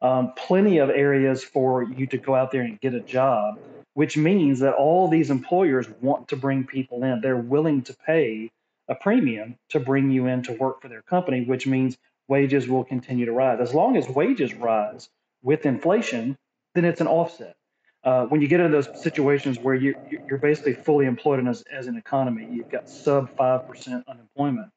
um, 0.02 0.34
plenty 0.36 0.80
of 0.80 0.90
areas 0.90 1.44
for 1.44 1.84
you 1.84 2.08
to 2.08 2.18
go 2.18 2.34
out 2.36 2.52
there 2.52 2.64
and 2.64 2.80
get 2.82 2.96
a 2.96 3.02
job 3.02 3.60
which 3.94 4.18
means 4.18 4.60
that 4.60 4.74
all 4.74 5.08
these 5.08 5.30
employers 5.30 5.88
want 6.02 6.28
to 6.30 6.36
bring 6.36 6.66
people 6.66 7.04
in. 7.04 7.22
They're 7.22 7.36
willing 7.38 7.82
to 7.84 7.94
pay 7.94 8.52
a 8.88 8.96
premium 8.96 9.58
to 9.70 9.80
bring 9.80 10.12
you 10.12 10.28
in 10.28 10.44
to 10.44 10.54
work 10.54 10.82
for 10.82 10.88
their 10.88 11.02
company, 11.02 11.44
which 11.44 11.68
means 11.68 11.98
wages 12.28 12.68
will 12.68 12.84
continue 12.84 13.26
to 13.26 13.32
rise. 13.32 13.60
As 13.60 13.74
long 13.74 13.98
as 13.98 14.08
wages 14.08 14.54
rise 14.54 15.10
with 15.44 15.66
inflation, 15.66 16.38
then 16.76 16.86
it's 16.86 17.02
an 17.02 17.08
offset. 17.08 17.56
Uh, 18.04 18.26
when 18.26 18.42
you 18.42 18.48
get 18.48 18.60
into 18.60 18.72
those 18.72 19.04
situations 19.04 19.60
where 19.60 19.76
you, 19.76 19.96
you're 20.28 20.40
basically 20.40 20.74
fully 20.74 21.06
employed 21.06 21.46
as, 21.48 21.64
as 21.72 21.88
an 21.88 21.98
economy, 21.98 22.48
you've 22.52 22.70
got 22.70 22.90
sub 22.90 23.36
5% 23.36 24.04
unemployment, 24.08 24.70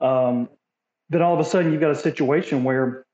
um, 0.00 0.48
then 1.10 1.20
all 1.20 1.34
of 1.34 1.40
a 1.40 1.44
sudden 1.44 1.70
you've 1.70 1.80
got 1.80 1.90
a 1.90 1.96
situation 1.96 2.64
where 2.64 3.04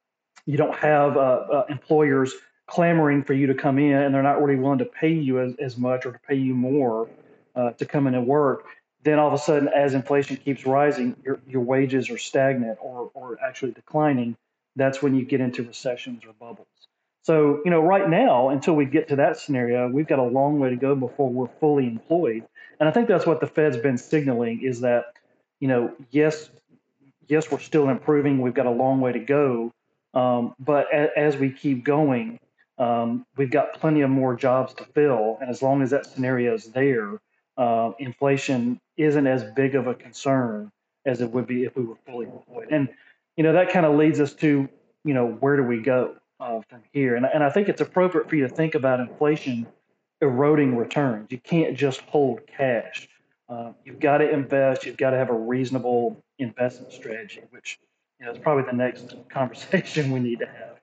you 0.47 0.57
don't 0.57 0.77
have 0.77 1.17
uh, 1.17 1.21
uh, 1.21 1.65
employers 1.69 2.33
clamoring 2.69 3.25
for 3.25 3.33
you 3.33 3.47
to 3.47 3.55
come 3.55 3.79
in 3.79 3.95
and 3.95 4.15
they're 4.15 4.23
not 4.23 4.41
really 4.43 4.61
willing 4.61 4.79
to 4.79 4.85
pay 4.85 5.13
you 5.13 5.41
as, 5.41 5.55
as 5.57 5.77
much 5.77 6.07
or 6.07 6.13
to 6.13 6.19
pay 6.29 6.37
you 6.37 6.55
more 6.55 7.09
uh, 7.57 7.71
to 7.73 7.85
come 7.85 8.07
in 8.07 8.15
and 8.15 8.27
work, 8.27 8.67
then 9.03 9.19
all 9.19 9.29
of 9.29 9.35
a 9.35 9.39
sudden, 9.39 9.69
as 9.69 9.95
inflation 9.95 10.37
keeps 10.37 10.67
rising, 10.67 11.17
your, 11.25 11.41
your 11.49 11.63
wages 11.63 12.11
are 12.11 12.19
stagnant 12.19 12.79
or, 12.81 13.11
or 13.15 13.39
actually 13.45 13.73
declining. 13.73 14.37
That's 14.77 15.03
when 15.03 15.15
you 15.15 15.25
get 15.25 15.41
into 15.41 15.63
recessions 15.63 16.25
or 16.25 16.33
bubbles. 16.35 16.67
So, 17.23 17.61
you 17.65 17.71
know, 17.71 17.81
right 17.81 18.09
now, 18.09 18.51
until 18.51 18.75
we 18.75 18.85
get 18.85 19.09
to 19.09 19.17
that 19.17 19.39
scenario, 19.39 19.89
we've 19.89 20.07
got 20.07 20.19
a 20.19 20.25
long 20.25 20.61
way 20.61 20.71
to 20.71 20.77
go 20.77 20.95
before 20.95 21.29
we're 21.31 21.49
fully 21.61 21.87
employed. 21.87 22.45
And 22.81 22.89
I 22.89 22.93
think 22.93 23.09
that's 23.09 23.27
what 23.27 23.41
the 23.41 23.47
Fed's 23.47 23.77
been 23.77 23.99
signaling 23.99 24.63
is 24.63 24.81
that, 24.81 25.13
you 25.61 25.69
know, 25.69 25.93
yes, 26.11 26.49
yes, 27.27 27.51
we're 27.51 27.59
still 27.59 27.89
improving. 27.89 28.41
We've 28.41 28.55
got 28.55 28.67
a 28.67 28.71
long 28.71 29.01
way 29.01 29.13
to 29.13 29.19
go. 29.19 29.73
Um, 30.15 30.55
but 30.59 30.87
a, 30.93 31.19
as 31.19 31.37
we 31.37 31.51
keep 31.51 31.85
going, 31.85 32.39
um, 32.79 33.27
we've 33.37 33.51
got 33.51 33.75
plenty 33.75 34.03
of 34.03 34.11
more 34.11 34.35
jobs 34.37 34.75
to 34.75 34.85
fill. 34.85 35.39
And 35.41 35.51
as 35.51 35.63
long 35.63 35.83
as 35.83 35.91
that 35.91 36.07
scenario 36.07 36.55
is 36.55 36.67
there, 36.67 37.21
uh, 37.57 37.93
inflation 37.99 38.81
isn't 38.97 39.27
as 39.27 39.45
big 39.57 39.75
of 39.75 39.87
a 39.87 39.95
concern 39.95 40.71
as 41.05 41.21
it 41.21 41.31
would 41.31 41.47
be 41.47 41.65
if 41.65 41.77
we 41.77 41.85
were 41.85 41.97
fully 42.07 42.27
employed. 42.27 42.69
And, 42.71 42.89
you 43.37 43.43
know, 43.43 43.53
that 43.53 43.71
kind 43.71 43.87
of 43.87 43.97
leads 43.97 44.21
us 44.21 44.33
to, 44.35 44.69
you 45.05 45.15
know, 45.15 45.27
where 45.27 45.57
do 45.57 45.63
we 45.63 45.81
go 45.81 46.17
uh, 46.39 46.61
from 46.69 46.83
here? 46.93 47.17
And, 47.17 47.27
and 47.27 47.43
I 47.43 47.51
think 47.51 47.69
it's 47.69 47.81
appropriate 47.81 48.29
for 48.29 48.37
you 48.37 48.47
to 48.47 48.55
think 48.55 48.75
about 48.75 49.01
inflation 49.01 49.67
eroding 50.21 50.77
returns. 50.77 51.29
You 51.31 51.39
can't 51.39 51.77
just 51.77 52.01
hold 52.03 52.41
cash. 52.47 53.09
Uh, 53.49 53.73
you've 53.85 54.01
got 54.01 54.19
to 54.19 54.31
invest. 54.31 54.85
You've 54.85 54.97
got 54.97 55.11
to 55.11 55.17
have 55.17 55.31
a 55.31 55.35
reasonable 55.35 56.23
investment 56.39 56.93
strategy, 56.93 57.43
which, 57.51 57.79
you 58.21 58.27
know, 58.27 58.33
is 58.33 58.39
probably 58.39 58.65
the 58.65 58.77
next 58.77 59.15
conversation 59.29 60.11
we 60.11 60.21
need 60.21 60.41
to 60.41 60.47
have. 60.47 60.78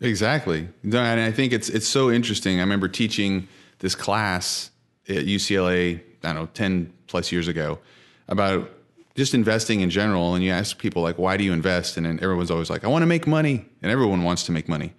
Exactly. 0.00 0.68
and 0.84 0.96
I 0.96 1.32
think 1.32 1.52
it's 1.52 1.68
it's 1.68 1.88
so 1.88 2.10
interesting. 2.10 2.58
I 2.58 2.60
remember 2.60 2.88
teaching 2.88 3.48
this 3.80 3.94
class 3.94 4.70
at 5.08 5.24
UCLA, 5.24 6.00
I 6.22 6.32
don't 6.32 6.34
know, 6.34 6.46
10 6.46 6.92
plus 7.06 7.32
years 7.32 7.48
ago 7.48 7.78
about 8.28 8.70
just 9.14 9.34
investing 9.34 9.80
in 9.80 9.90
general. 9.90 10.34
And 10.34 10.44
you 10.44 10.50
ask 10.50 10.78
people 10.78 11.02
like, 11.02 11.18
why 11.18 11.36
do 11.36 11.44
you 11.44 11.52
invest? 11.52 11.96
And 11.96 12.06
then 12.06 12.20
everyone's 12.22 12.50
always 12.50 12.70
like, 12.70 12.84
I 12.84 12.88
want 12.88 13.02
to 13.02 13.06
make 13.06 13.26
money. 13.26 13.66
And 13.82 13.90
everyone 13.90 14.22
wants 14.22 14.44
to 14.44 14.52
make 14.52 14.68
money. 14.68 14.92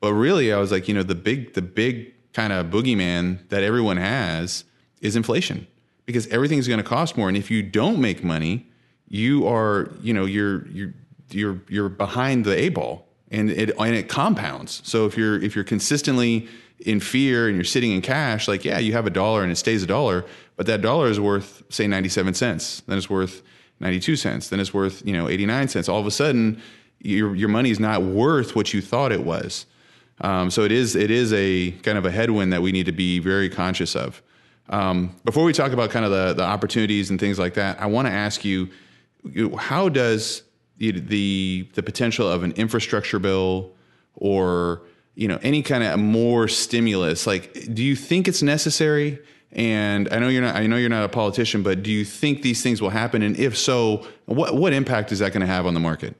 But 0.00 0.14
really, 0.14 0.52
I 0.52 0.58
was 0.58 0.70
like, 0.70 0.88
you 0.88 0.94
know, 0.94 1.02
the 1.02 1.14
big, 1.14 1.54
the 1.54 1.62
big 1.62 2.14
kind 2.32 2.52
of 2.52 2.66
boogeyman 2.66 3.48
that 3.48 3.62
everyone 3.62 3.96
has 3.96 4.64
is 5.00 5.16
inflation 5.16 5.66
because 6.06 6.26
everything's 6.28 6.68
going 6.68 6.78
to 6.78 6.88
cost 6.88 7.16
more. 7.16 7.28
And 7.28 7.36
if 7.36 7.50
you 7.50 7.62
don't 7.62 8.00
make 8.00 8.22
money, 8.22 8.70
you 9.08 9.46
are, 9.46 9.90
you 10.00 10.14
know, 10.14 10.24
you're, 10.24 10.66
you're, 10.68 10.94
you're, 11.30 11.60
you're 11.68 11.88
behind 11.88 12.44
the 12.44 12.56
A 12.56 12.68
ball 12.68 13.07
and 13.30 13.50
it 13.50 13.70
and 13.78 13.94
it 13.94 14.08
compounds. 14.08 14.80
So 14.84 15.06
if 15.06 15.16
you're 15.16 15.40
if 15.42 15.54
you're 15.54 15.64
consistently 15.64 16.48
in 16.80 17.00
fear 17.00 17.48
and 17.48 17.56
you're 17.56 17.64
sitting 17.64 17.92
in 17.92 18.00
cash, 18.00 18.48
like 18.48 18.64
yeah, 18.64 18.78
you 18.78 18.92
have 18.92 19.06
a 19.06 19.10
dollar 19.10 19.42
and 19.42 19.52
it 19.52 19.56
stays 19.56 19.82
a 19.82 19.86
dollar, 19.86 20.24
but 20.56 20.66
that 20.66 20.80
dollar 20.80 21.08
is 21.08 21.20
worth 21.20 21.62
say 21.68 21.86
97 21.86 22.34
cents. 22.34 22.82
Then 22.86 22.96
it's 22.96 23.10
worth 23.10 23.42
92 23.80 24.16
cents, 24.16 24.48
then 24.48 24.60
it's 24.60 24.74
worth, 24.74 25.06
you 25.06 25.12
know, 25.12 25.28
89 25.28 25.68
cents. 25.68 25.88
All 25.88 26.00
of 26.00 26.06
a 26.06 26.10
sudden, 26.10 26.60
your 27.00 27.34
your 27.34 27.48
money 27.48 27.70
is 27.70 27.80
not 27.80 28.02
worth 28.02 28.56
what 28.56 28.72
you 28.72 28.80
thought 28.80 29.12
it 29.12 29.24
was. 29.24 29.66
Um, 30.20 30.50
so 30.50 30.62
it 30.62 30.72
is 30.72 30.96
it 30.96 31.10
is 31.10 31.32
a 31.32 31.72
kind 31.82 31.98
of 31.98 32.04
a 32.04 32.10
headwind 32.10 32.52
that 32.52 32.62
we 32.62 32.72
need 32.72 32.86
to 32.86 32.92
be 32.92 33.18
very 33.18 33.48
conscious 33.48 33.94
of. 33.94 34.22
Um, 34.70 35.14
before 35.24 35.44
we 35.44 35.52
talk 35.52 35.72
about 35.72 35.90
kind 35.90 36.04
of 36.04 36.10
the 36.10 36.34
the 36.34 36.44
opportunities 36.44 37.10
and 37.10 37.20
things 37.20 37.38
like 37.38 37.54
that, 37.54 37.80
I 37.80 37.86
want 37.86 38.08
to 38.08 38.12
ask 38.12 38.44
you, 38.44 38.68
how 39.56 39.88
does 39.88 40.42
the 40.78 41.68
the 41.74 41.82
potential 41.82 42.28
of 42.28 42.42
an 42.42 42.52
infrastructure 42.52 43.18
bill 43.18 43.72
or 44.14 44.82
you 45.14 45.28
know 45.28 45.38
any 45.42 45.62
kind 45.62 45.84
of 45.84 45.98
more 45.98 46.48
stimulus 46.48 47.26
like 47.26 47.52
do 47.74 47.82
you 47.84 47.96
think 47.96 48.28
it's 48.28 48.42
necessary 48.42 49.18
and 49.52 50.08
I 50.12 50.18
know 50.18 50.28
you're 50.28 50.42
not 50.42 50.56
I 50.56 50.66
know 50.66 50.76
you're 50.76 50.88
not 50.88 51.04
a 51.04 51.08
politician 51.08 51.62
but 51.62 51.82
do 51.82 51.90
you 51.90 52.04
think 52.04 52.42
these 52.42 52.62
things 52.62 52.80
will 52.80 52.90
happen 52.90 53.22
and 53.22 53.36
if 53.36 53.56
so 53.56 54.06
what 54.26 54.54
what 54.54 54.72
impact 54.72 55.12
is 55.12 55.18
that 55.18 55.32
going 55.32 55.40
to 55.40 55.46
have 55.46 55.66
on 55.66 55.74
the 55.74 55.80
market 55.80 56.16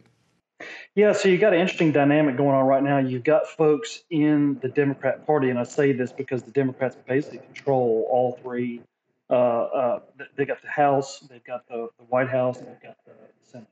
yeah, 0.98 1.12
so 1.12 1.28
you've 1.28 1.40
got 1.40 1.54
an 1.54 1.60
interesting 1.60 1.92
dynamic 1.92 2.36
going 2.36 2.56
on 2.56 2.66
right 2.66 2.82
now. 2.82 2.98
You've 2.98 3.22
got 3.22 3.46
folks 3.46 4.02
in 4.10 4.58
the 4.62 4.68
Democrat 4.68 5.24
Party, 5.24 5.48
and 5.48 5.56
I 5.56 5.62
say 5.62 5.92
this 5.92 6.10
because 6.10 6.42
the 6.42 6.50
Democrats 6.50 6.96
basically 7.06 7.38
control 7.38 8.04
all 8.10 8.36
three. 8.42 8.82
Uh, 9.30 9.34
uh, 9.34 10.00
they 10.34 10.44
got 10.44 10.60
the 10.60 10.68
House, 10.68 11.20
they've 11.30 11.44
got 11.44 11.68
the, 11.68 11.88
the 11.98 12.04
White 12.04 12.28
House, 12.28 12.58
and 12.58 12.66
they've 12.66 12.82
got 12.82 12.96
the 13.06 13.12
Senate. 13.44 13.68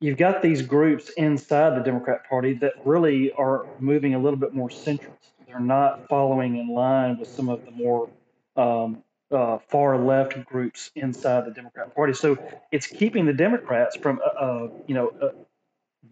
You've 0.00 0.18
got 0.18 0.42
these 0.42 0.60
groups 0.60 1.08
inside 1.16 1.74
the 1.74 1.82
Democrat 1.82 2.28
Party 2.28 2.52
that 2.54 2.74
really 2.84 3.32
are 3.32 3.66
moving 3.78 4.14
a 4.14 4.18
little 4.18 4.38
bit 4.38 4.52
more 4.52 4.68
centrist. 4.68 5.32
They're 5.46 5.58
not 5.58 6.06
following 6.08 6.56
in 6.58 6.68
line 6.68 7.18
with 7.18 7.28
some 7.28 7.48
of 7.48 7.64
the 7.64 7.70
more 7.70 8.10
um, 8.56 9.02
uh, 9.30 9.58
far 9.58 9.98
left 9.98 10.44
groups 10.44 10.90
inside 10.96 11.46
the 11.46 11.50
Democrat 11.50 11.94
Party. 11.94 12.12
So 12.12 12.36
it's 12.72 12.86
keeping 12.86 13.24
the 13.24 13.32
Democrats 13.32 13.96
from, 13.96 14.20
uh, 14.24 14.38
uh 14.38 14.68
you 14.86 14.94
know, 14.94 15.12
uh, 15.22 15.28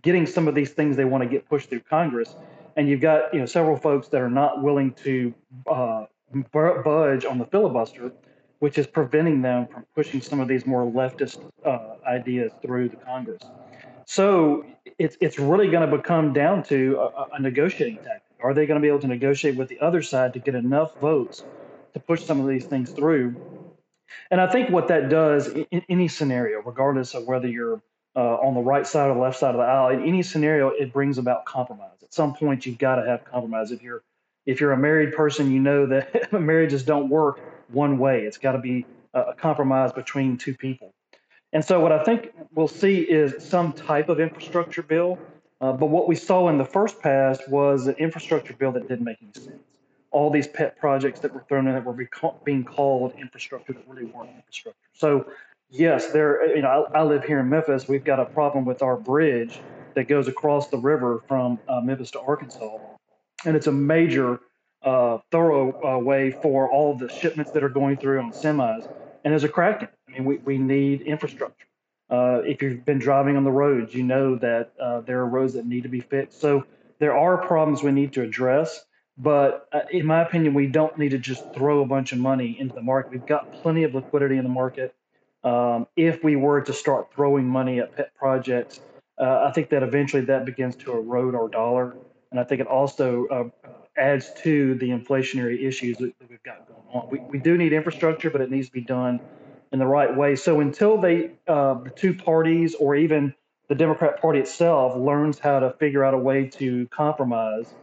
getting 0.00 0.26
some 0.26 0.48
of 0.48 0.54
these 0.54 0.70
things 0.70 0.96
they 0.96 1.04
want 1.04 1.22
to 1.22 1.28
get 1.28 1.46
pushed 1.46 1.68
through 1.68 1.80
Congress. 1.80 2.36
And 2.76 2.88
you've 2.88 3.02
got 3.02 3.32
you 3.34 3.40
know 3.40 3.46
several 3.46 3.76
folks 3.76 4.08
that 4.08 4.20
are 4.20 4.30
not 4.30 4.62
willing 4.62 4.94
to 5.04 5.34
uh, 5.66 6.06
budge 6.52 7.24
on 7.24 7.38
the 7.38 7.46
filibuster, 7.46 8.12
which 8.60 8.78
is 8.78 8.86
preventing 8.86 9.42
them 9.42 9.66
from 9.66 9.84
pushing 9.94 10.20
some 10.20 10.40
of 10.40 10.48
these 10.48 10.66
more 10.66 10.90
leftist 10.90 11.38
uh, 11.64 11.96
ideas 12.06 12.50
through 12.62 12.88
the 12.88 12.96
Congress. 12.96 13.42
So 14.06 14.64
it's 14.98 15.16
it's 15.20 15.38
really 15.38 15.70
going 15.70 15.88
to 15.88 15.96
become 15.96 16.32
down 16.32 16.62
to 16.64 16.96
a, 16.98 17.26
a 17.36 17.40
negotiating 17.40 18.00
tactic. 18.00 18.22
Are 18.42 18.54
they 18.54 18.66
going 18.66 18.80
to 18.80 18.82
be 18.82 18.88
able 18.88 19.00
to 19.00 19.08
negotiate 19.08 19.56
with 19.56 19.68
the 19.68 19.80
other 19.80 20.02
side 20.02 20.34
to 20.34 20.40
get 20.40 20.54
enough 20.54 20.92
votes 21.00 21.44
to 21.94 22.00
push 22.00 22.24
some 22.24 22.40
of 22.40 22.48
these 22.48 22.66
things 22.66 22.92
through? 22.92 23.36
And 24.30 24.40
I 24.40 24.48
think 24.50 24.70
what 24.70 24.88
that 24.88 25.10
does 25.10 25.48
in 25.48 25.82
any 25.88 26.08
scenario, 26.08 26.62
regardless 26.62 27.14
of 27.14 27.26
whether 27.26 27.48
you're 27.48 27.82
uh, 28.16 28.36
on 28.36 28.54
the 28.54 28.60
right 28.60 28.86
side 28.86 29.10
or 29.10 29.14
the 29.14 29.20
left 29.20 29.38
side 29.38 29.54
of 29.54 29.58
the 29.58 29.64
aisle. 29.64 29.90
In 29.90 30.02
any 30.04 30.22
scenario, 30.22 30.70
it 30.70 30.92
brings 30.92 31.18
about 31.18 31.46
compromise. 31.46 32.02
At 32.02 32.14
some 32.14 32.34
point, 32.34 32.66
you've 32.66 32.78
got 32.78 32.96
to 32.96 33.06
have 33.06 33.24
compromise. 33.24 33.72
If 33.72 33.82
you're 33.82 34.04
if 34.46 34.60
you're 34.60 34.72
a 34.72 34.78
married 34.78 35.14
person, 35.14 35.52
you 35.52 35.60
know 35.60 35.86
that 35.86 36.32
marriages 36.34 36.84
don't 36.84 37.08
work 37.10 37.40
one 37.68 37.98
way. 37.98 38.22
It's 38.22 38.38
got 38.38 38.52
to 38.52 38.58
be 38.60 38.86
a 39.14 39.34
compromise 39.34 39.92
between 39.92 40.38
two 40.38 40.54
people. 40.54 40.93
And 41.54 41.64
so, 41.64 41.80
what 41.80 41.92
I 41.92 42.02
think 42.02 42.32
we'll 42.52 42.68
see 42.68 42.98
is 42.98 43.42
some 43.42 43.72
type 43.72 44.08
of 44.08 44.18
infrastructure 44.18 44.82
bill. 44.82 45.18
Uh, 45.60 45.72
but 45.72 45.86
what 45.86 46.08
we 46.08 46.16
saw 46.16 46.48
in 46.48 46.58
the 46.58 46.64
first 46.64 47.00
pass 47.00 47.38
was 47.48 47.86
an 47.86 47.94
infrastructure 47.94 48.52
bill 48.54 48.72
that 48.72 48.88
didn't 48.88 49.04
make 49.04 49.18
any 49.22 49.32
sense. 49.32 49.62
All 50.10 50.30
these 50.30 50.48
pet 50.48 50.76
projects 50.78 51.20
that 51.20 51.32
were 51.32 51.44
thrown 51.48 51.68
in 51.68 51.74
that 51.74 51.84
were 51.84 51.96
being 52.44 52.64
called 52.64 53.14
infrastructure 53.16 53.72
that 53.72 53.88
really 53.88 54.04
weren't 54.04 54.30
infrastructure. 54.30 54.78
So 54.92 55.26
yes, 55.70 56.08
there. 56.08 56.54
You 56.54 56.62
know, 56.62 56.88
I, 56.92 56.98
I, 56.98 57.02
live 57.04 57.24
here 57.24 57.38
in 57.38 57.48
Memphis. 57.48 57.88
We've 57.88 58.04
got 58.04 58.18
a 58.18 58.24
problem 58.24 58.64
with 58.64 58.82
our 58.82 58.96
bridge 58.96 59.60
that 59.94 60.08
goes 60.08 60.26
across 60.26 60.68
the 60.68 60.78
river 60.78 61.22
from 61.28 61.60
uh, 61.68 61.80
Memphis 61.80 62.10
to 62.12 62.20
Arkansas, 62.20 62.78
and 63.44 63.56
it's 63.56 63.68
a 63.68 63.72
major 63.72 64.40
uh, 64.82 65.18
thorough 65.30 65.72
uh, 65.84 65.98
way 65.98 66.32
for 66.32 66.70
all 66.70 66.96
the 66.96 67.08
shipments 67.08 67.52
that 67.52 67.62
are 67.62 67.68
going 67.68 67.96
through 67.96 68.18
on 68.18 68.32
semis. 68.32 68.88
And 69.24 69.32
there's 69.32 69.44
a 69.44 69.48
crack 69.48 69.82
in 69.82 69.88
it. 69.88 69.94
Mean, 70.14 70.24
we, 70.24 70.36
we 70.38 70.58
need 70.58 71.02
infrastructure. 71.02 71.66
Uh, 72.10 72.40
if 72.44 72.62
you've 72.62 72.84
been 72.84 72.98
driving 72.98 73.36
on 73.36 73.44
the 73.44 73.50
roads, 73.50 73.94
you 73.94 74.02
know 74.02 74.36
that 74.36 74.72
uh, 74.80 75.00
there 75.00 75.20
are 75.20 75.26
roads 75.26 75.54
that 75.54 75.66
need 75.66 75.82
to 75.82 75.88
be 75.88 76.00
fixed. 76.00 76.40
So 76.40 76.64
there 76.98 77.16
are 77.16 77.38
problems 77.38 77.82
we 77.82 77.92
need 77.92 78.12
to 78.14 78.22
address. 78.22 78.84
But 79.16 79.68
uh, 79.72 79.80
in 79.90 80.06
my 80.06 80.22
opinion, 80.22 80.54
we 80.54 80.66
don't 80.66 80.96
need 80.98 81.10
to 81.10 81.18
just 81.18 81.52
throw 81.54 81.82
a 81.82 81.86
bunch 81.86 82.12
of 82.12 82.18
money 82.18 82.56
into 82.58 82.74
the 82.74 82.82
market. 82.82 83.12
We've 83.12 83.26
got 83.26 83.52
plenty 83.52 83.84
of 83.84 83.94
liquidity 83.94 84.36
in 84.36 84.44
the 84.44 84.50
market. 84.50 84.94
Um, 85.44 85.86
if 85.96 86.24
we 86.24 86.36
were 86.36 86.60
to 86.62 86.72
start 86.72 87.12
throwing 87.14 87.46
money 87.46 87.78
at 87.78 87.94
pet 87.94 88.14
projects, 88.14 88.80
uh, 89.18 89.44
I 89.46 89.52
think 89.52 89.68
that 89.70 89.82
eventually 89.82 90.24
that 90.24 90.44
begins 90.44 90.74
to 90.76 90.92
erode 90.92 91.34
our 91.34 91.48
dollar, 91.48 91.96
and 92.30 92.40
I 92.40 92.44
think 92.44 92.60
it 92.60 92.66
also 92.66 93.26
uh, 93.26 93.68
adds 93.96 94.32
to 94.42 94.74
the 94.76 94.88
inflationary 94.88 95.64
issues 95.64 95.98
that, 95.98 96.12
we've 96.28 96.42
got 96.42 96.66
going 96.66 96.82
on. 96.92 97.10
We, 97.10 97.20
we 97.20 97.38
do 97.38 97.56
need 97.56 97.72
infrastructure, 97.72 98.30
but 98.30 98.40
it 98.40 98.50
needs 98.50 98.68
to 98.68 98.72
be 98.72 98.80
done 98.80 99.20
in 99.74 99.78
the 99.78 99.86
right 99.86 100.16
way. 100.16 100.34
So 100.36 100.60
until 100.60 100.96
they, 100.98 101.32
uh, 101.46 101.74
the 101.82 101.90
two 101.90 102.14
parties, 102.14 102.74
or 102.76 102.96
even 102.96 103.34
the 103.68 103.74
Democrat 103.74 104.18
Party 104.22 104.38
itself, 104.38 104.96
learns 104.96 105.38
how 105.38 105.60
to 105.60 105.74
figure 105.80 106.02
out 106.02 106.14
a 106.14 106.18
way 106.18 106.46
to 106.60 106.88
compromise 106.88 107.74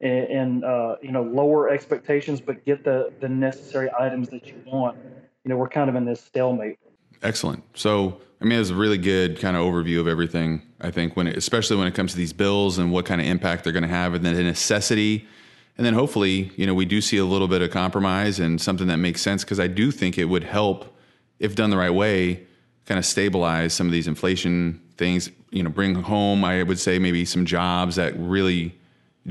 and, 0.00 0.24
and 0.24 0.64
uh, 0.64 0.96
you 1.02 1.12
know 1.12 1.22
lower 1.22 1.68
expectations, 1.68 2.40
but 2.40 2.64
get 2.64 2.84
the 2.84 3.12
the 3.20 3.28
necessary 3.28 3.90
items 3.98 4.30
that 4.30 4.46
you 4.46 4.54
want, 4.64 4.96
you 5.44 5.48
know, 5.50 5.56
we're 5.56 5.68
kind 5.68 5.90
of 5.90 5.96
in 5.96 6.06
this 6.06 6.22
stalemate 6.22 6.78
Excellent. 7.22 7.62
So, 7.74 8.20
I 8.40 8.44
mean, 8.44 8.58
it's 8.58 8.70
a 8.70 8.74
really 8.74 8.98
good 8.98 9.38
kind 9.40 9.56
of 9.56 9.62
overview 9.62 10.00
of 10.00 10.08
everything. 10.08 10.62
I 10.80 10.90
think 10.90 11.16
when, 11.16 11.26
it, 11.26 11.36
especially 11.36 11.76
when 11.76 11.86
it 11.86 11.94
comes 11.94 12.12
to 12.12 12.16
these 12.16 12.32
bills 12.32 12.78
and 12.78 12.90
what 12.90 13.04
kind 13.04 13.20
of 13.20 13.26
impact 13.26 13.64
they're 13.64 13.72
going 13.72 13.82
to 13.82 13.88
have, 13.88 14.14
and 14.14 14.24
then 14.24 14.34
the 14.34 14.42
necessity, 14.42 15.28
and 15.76 15.84
then 15.84 15.92
hopefully, 15.92 16.50
you 16.56 16.66
know, 16.66 16.74
we 16.74 16.86
do 16.86 17.00
see 17.00 17.18
a 17.18 17.24
little 17.24 17.48
bit 17.48 17.60
of 17.60 17.70
compromise 17.70 18.40
and 18.40 18.60
something 18.60 18.86
that 18.86 18.96
makes 18.96 19.20
sense 19.20 19.44
because 19.44 19.60
I 19.60 19.66
do 19.66 19.90
think 19.90 20.16
it 20.16 20.26
would 20.26 20.44
help, 20.44 20.96
if 21.40 21.56
done 21.56 21.70
the 21.70 21.76
right 21.76 21.90
way, 21.90 22.46
kind 22.86 22.98
of 22.98 23.04
stabilize 23.04 23.74
some 23.74 23.86
of 23.86 23.92
these 23.92 24.06
inflation 24.06 24.80
things. 24.96 25.30
You 25.50 25.64
know, 25.64 25.70
bring 25.70 25.96
home, 25.96 26.44
I 26.44 26.62
would 26.62 26.78
say, 26.78 27.00
maybe 27.00 27.24
some 27.24 27.44
jobs 27.44 27.96
that 27.96 28.16
really 28.16 28.78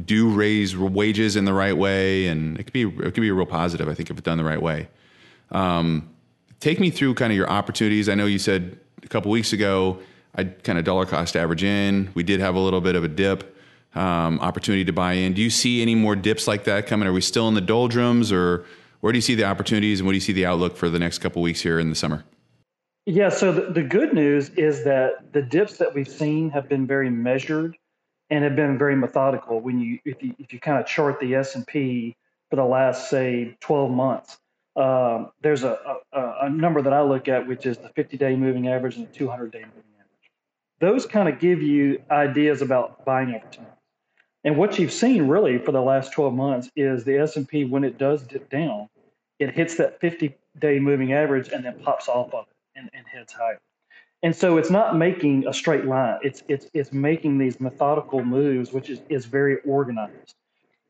do 0.05 0.29
raise 0.29 0.75
wages 0.75 1.37
in 1.37 1.45
the 1.45 1.53
right 1.53 1.77
way, 1.77 2.27
and 2.27 2.59
it 2.59 2.63
could 2.63 2.73
be 2.73 2.83
it 2.83 3.13
could 3.13 3.21
be 3.21 3.29
a 3.29 3.33
real 3.33 3.45
positive. 3.45 3.87
I 3.87 3.93
think 3.93 4.09
if 4.09 4.17
it's 4.17 4.25
done 4.25 4.37
the 4.37 4.43
right 4.43 4.61
way. 4.61 4.89
Um, 5.51 6.09
take 6.59 6.81
me 6.81 6.89
through 6.89 7.13
kind 7.13 7.31
of 7.31 7.37
your 7.37 7.49
opportunities. 7.49 8.09
I 8.09 8.15
know 8.15 8.25
you 8.25 8.39
said 8.39 8.77
a 9.01 9.07
couple 9.07 9.31
weeks 9.31 9.53
ago 9.53 9.99
I 10.35 10.45
kind 10.45 10.77
of 10.77 10.85
dollar 10.85 11.05
cost 11.05 11.35
average 11.35 11.63
in. 11.63 12.11
We 12.13 12.23
did 12.23 12.39
have 12.39 12.55
a 12.55 12.59
little 12.59 12.81
bit 12.81 12.95
of 12.95 13.03
a 13.03 13.07
dip 13.07 13.57
um, 13.95 14.39
opportunity 14.39 14.85
to 14.85 14.93
buy 14.93 15.13
in. 15.13 15.33
Do 15.33 15.41
you 15.41 15.49
see 15.49 15.81
any 15.81 15.95
more 15.95 16.15
dips 16.15 16.47
like 16.47 16.65
that 16.65 16.87
coming? 16.87 17.07
Are 17.07 17.13
we 17.13 17.21
still 17.21 17.47
in 17.47 17.55
the 17.55 17.61
doldrums, 17.61 18.31
or 18.31 18.65
where 19.01 19.13
do 19.13 19.17
you 19.17 19.21
see 19.21 19.35
the 19.35 19.45
opportunities, 19.45 19.99
and 19.99 20.07
what 20.07 20.11
do 20.11 20.17
you 20.17 20.21
see 20.21 20.33
the 20.33 20.45
outlook 20.45 20.75
for 20.75 20.89
the 20.89 20.99
next 20.99 21.19
couple 21.19 21.41
weeks 21.41 21.61
here 21.61 21.79
in 21.79 21.89
the 21.89 21.95
summer? 21.95 22.23
Yeah, 23.05 23.29
so 23.29 23.51
the, 23.51 23.71
the 23.71 23.83
good 23.83 24.13
news 24.13 24.49
is 24.49 24.83
that 24.83 25.33
the 25.33 25.41
dips 25.41 25.77
that 25.77 25.95
we've 25.95 26.07
seen 26.07 26.49
have 26.51 26.69
been 26.69 26.85
very 26.85 27.09
measured 27.09 27.77
and 28.29 28.43
have 28.43 28.55
been 28.55 28.77
very 28.77 28.95
methodical. 28.95 29.59
When 29.59 29.79
you 29.79 29.99
if 30.05 30.21
you 30.21 30.35
if 30.37 30.53
you 30.53 30.59
kind 30.59 30.79
of 30.79 30.85
chart 30.85 31.19
the 31.19 31.35
S 31.35 31.55
and 31.55 31.65
P 31.65 32.15
for 32.49 32.57
the 32.57 32.65
last 32.65 33.09
say 33.09 33.57
12 33.61 33.91
months, 33.91 34.37
um, 34.75 35.31
there's 35.41 35.63
a, 35.63 35.97
a, 36.13 36.33
a, 36.43 36.49
number 36.49 36.81
that 36.81 36.93
I 36.93 37.01
look 37.01 37.27
at, 37.27 37.47
which 37.47 37.65
is 37.65 37.77
the 37.77 37.89
50 37.89 38.17
day 38.17 38.35
moving 38.35 38.67
average 38.67 38.97
and 38.97 39.07
the 39.07 39.11
200 39.11 39.51
day 39.51 39.59
moving 39.59 39.83
average. 39.99 40.31
Those 40.79 41.05
kind 41.05 41.27
of 41.27 41.39
give 41.39 41.61
you 41.61 42.01
ideas 42.11 42.61
about 42.61 43.03
buying 43.05 43.33
opportunities. 43.33 43.73
And 44.43 44.57
what 44.57 44.79
you've 44.79 44.93
seen 44.93 45.27
really 45.27 45.57
for 45.57 45.71
the 45.71 45.81
last 45.81 46.13
12 46.13 46.33
months 46.33 46.69
is 46.75 47.03
the 47.03 47.17
S&P, 47.17 47.65
when 47.65 47.83
it 47.83 47.97
does 47.97 48.23
dip 48.23 48.49
down, 48.49 48.87
it 49.37 49.53
hits 49.53 49.75
that 49.75 49.99
50 49.99 50.35
day 50.59 50.79
moving 50.79 51.13
average 51.13 51.49
and 51.49 51.63
then 51.63 51.79
pops 51.83 52.07
off 52.07 52.33
of 52.33 52.45
it 52.47 52.79
and, 52.79 52.89
and 52.93 53.05
heads 53.07 53.33
higher. 53.33 53.59
And 54.21 54.35
so 54.35 54.57
it's 54.57 54.69
not 54.69 54.97
making 54.97 55.47
a 55.47 55.53
straight 55.53 55.85
line. 55.85 56.19
It's 56.21 56.43
it's 56.49 56.67
it's 56.73 56.91
making 56.91 57.37
these 57.37 57.61
methodical 57.61 58.23
moves, 58.23 58.73
which 58.73 58.89
is, 58.89 58.99
is 59.07 59.25
very 59.25 59.61
organized. 59.61 60.35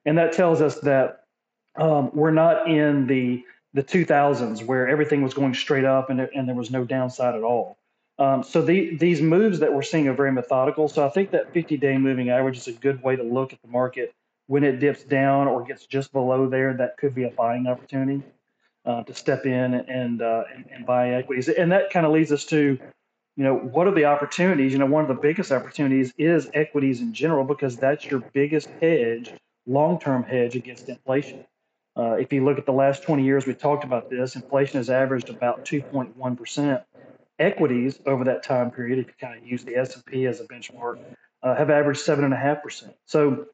And 0.05 0.17
that 0.17 0.33
tells 0.33 0.61
us 0.61 0.79
that 0.79 1.25
um, 1.75 2.09
we're 2.13 2.31
not 2.31 2.67
in 2.67 3.05
the 3.05 3.43
the 3.73 3.83
2000s 3.83 4.65
where 4.65 4.87
everything 4.87 5.21
was 5.21 5.35
going 5.35 5.53
straight 5.53 5.85
up 5.85 6.09
and, 6.09 6.19
and 6.19 6.47
there 6.47 6.55
was 6.55 6.71
no 6.71 6.83
downside 6.83 7.35
at 7.35 7.43
all. 7.43 7.77
Um, 8.19 8.43
so 8.43 8.61
the, 8.61 8.97
these 8.97 9.21
moves 9.21 9.59
that 9.59 9.73
we're 9.73 9.81
seeing 9.81 10.07
are 10.09 10.13
very 10.13 10.31
methodical. 10.31 10.89
So 10.89 11.05
I 11.05 11.09
think 11.09 11.31
that 11.31 11.53
50 11.53 11.77
day 11.77 11.97
moving 11.97 12.29
average 12.29 12.57
is 12.57 12.67
a 12.67 12.73
good 12.73 13.01
way 13.01 13.15
to 13.15 13.23
look 13.23 13.53
at 13.53 13.61
the 13.61 13.69
market 13.69 14.13
when 14.47 14.65
it 14.65 14.79
dips 14.79 15.03
down 15.03 15.47
or 15.47 15.63
gets 15.63 15.85
just 15.85 16.11
below 16.11 16.49
there. 16.49 16.73
That 16.73 16.97
could 16.97 17.15
be 17.15 17.23
a 17.23 17.29
buying 17.29 17.65
opportunity 17.65 18.21
uh, 18.85 19.03
to 19.03 19.13
step 19.13 19.45
in 19.45 19.73
and, 19.73 20.21
uh, 20.21 20.43
and, 20.53 20.65
and 20.69 20.85
buy 20.85 21.11
equities. 21.11 21.47
And 21.47 21.71
that 21.71 21.91
kind 21.91 22.05
of 22.05 22.11
leads 22.11 22.33
us 22.33 22.43
to, 22.47 22.77
you 23.38 23.43
know, 23.43 23.55
what 23.55 23.88
are 23.88 23.93
the 23.95 24.05
opportunities? 24.05 24.73
You 24.73 24.79
know, 24.79 24.85
one 24.85 25.01
of 25.01 25.07
the 25.07 25.21
biggest 25.21 25.53
opportunities 25.53 26.13
is 26.17 26.49
equities 26.53 26.99
in 26.99 27.13
general 27.13 27.45
because 27.45 27.77
that's 27.77 28.05
your 28.05 28.19
biggest 28.33 28.67
hedge, 28.81 29.31
long 29.65 29.97
term 29.97 30.23
hedge 30.23 30.57
against 30.57 30.89
inflation. 30.89 31.45
Uh, 31.95 32.13
if 32.13 32.33
you 32.33 32.43
look 32.43 32.57
at 32.57 32.65
the 32.65 32.73
last 32.73 33.03
20 33.03 33.23
years, 33.23 33.45
we 33.45 33.53
talked 33.53 33.85
about 33.85 34.09
this. 34.09 34.35
Inflation 34.35 34.77
has 34.77 34.89
averaged 34.89 35.29
about 35.29 35.63
2.1%. 35.63 36.83
equities 37.39 38.00
over 38.05 38.24
that 38.25 38.43
time 38.43 38.72
period, 38.72 39.00
if 39.00 39.08
you 39.08 39.13
kind 39.19 39.38
of 39.38 39.48
use 39.48 39.63
the 39.63 39.75
S&P 39.75 40.25
as 40.25 40.39
a 40.39 40.46
benchmark, 40.46 41.00
uh, 41.41 41.55
have 41.55 41.69
averaged 41.69 42.01
7.5%. 42.01 42.93
So 43.05 43.46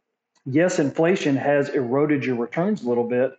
yes, 0.46 0.80
inflation 0.80 1.36
has 1.36 1.70
eroded 1.70 2.26
your 2.26 2.36
returns 2.36 2.84
a 2.84 2.90
little 2.90 3.08
bit, 3.08 3.34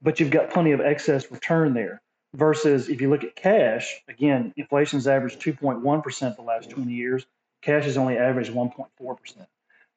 but 0.00 0.20
you've 0.20 0.30
got 0.30 0.50
plenty 0.50 0.72
of 0.72 0.80
excess 0.80 1.30
return 1.30 1.74
there. 1.74 2.00
Versus 2.34 2.90
if 2.90 3.00
you 3.00 3.08
look 3.08 3.24
at 3.24 3.36
cash, 3.36 4.02
again, 4.06 4.52
inflation's 4.56 5.06
averaged 5.06 5.40
2.1% 5.40 6.36
the 6.36 6.42
last 6.42 6.68
20 6.68 6.92
years. 6.92 7.24
Cash 7.62 7.84
has 7.84 7.96
only 7.96 8.18
averaged 8.18 8.52
1.4%. 8.52 9.46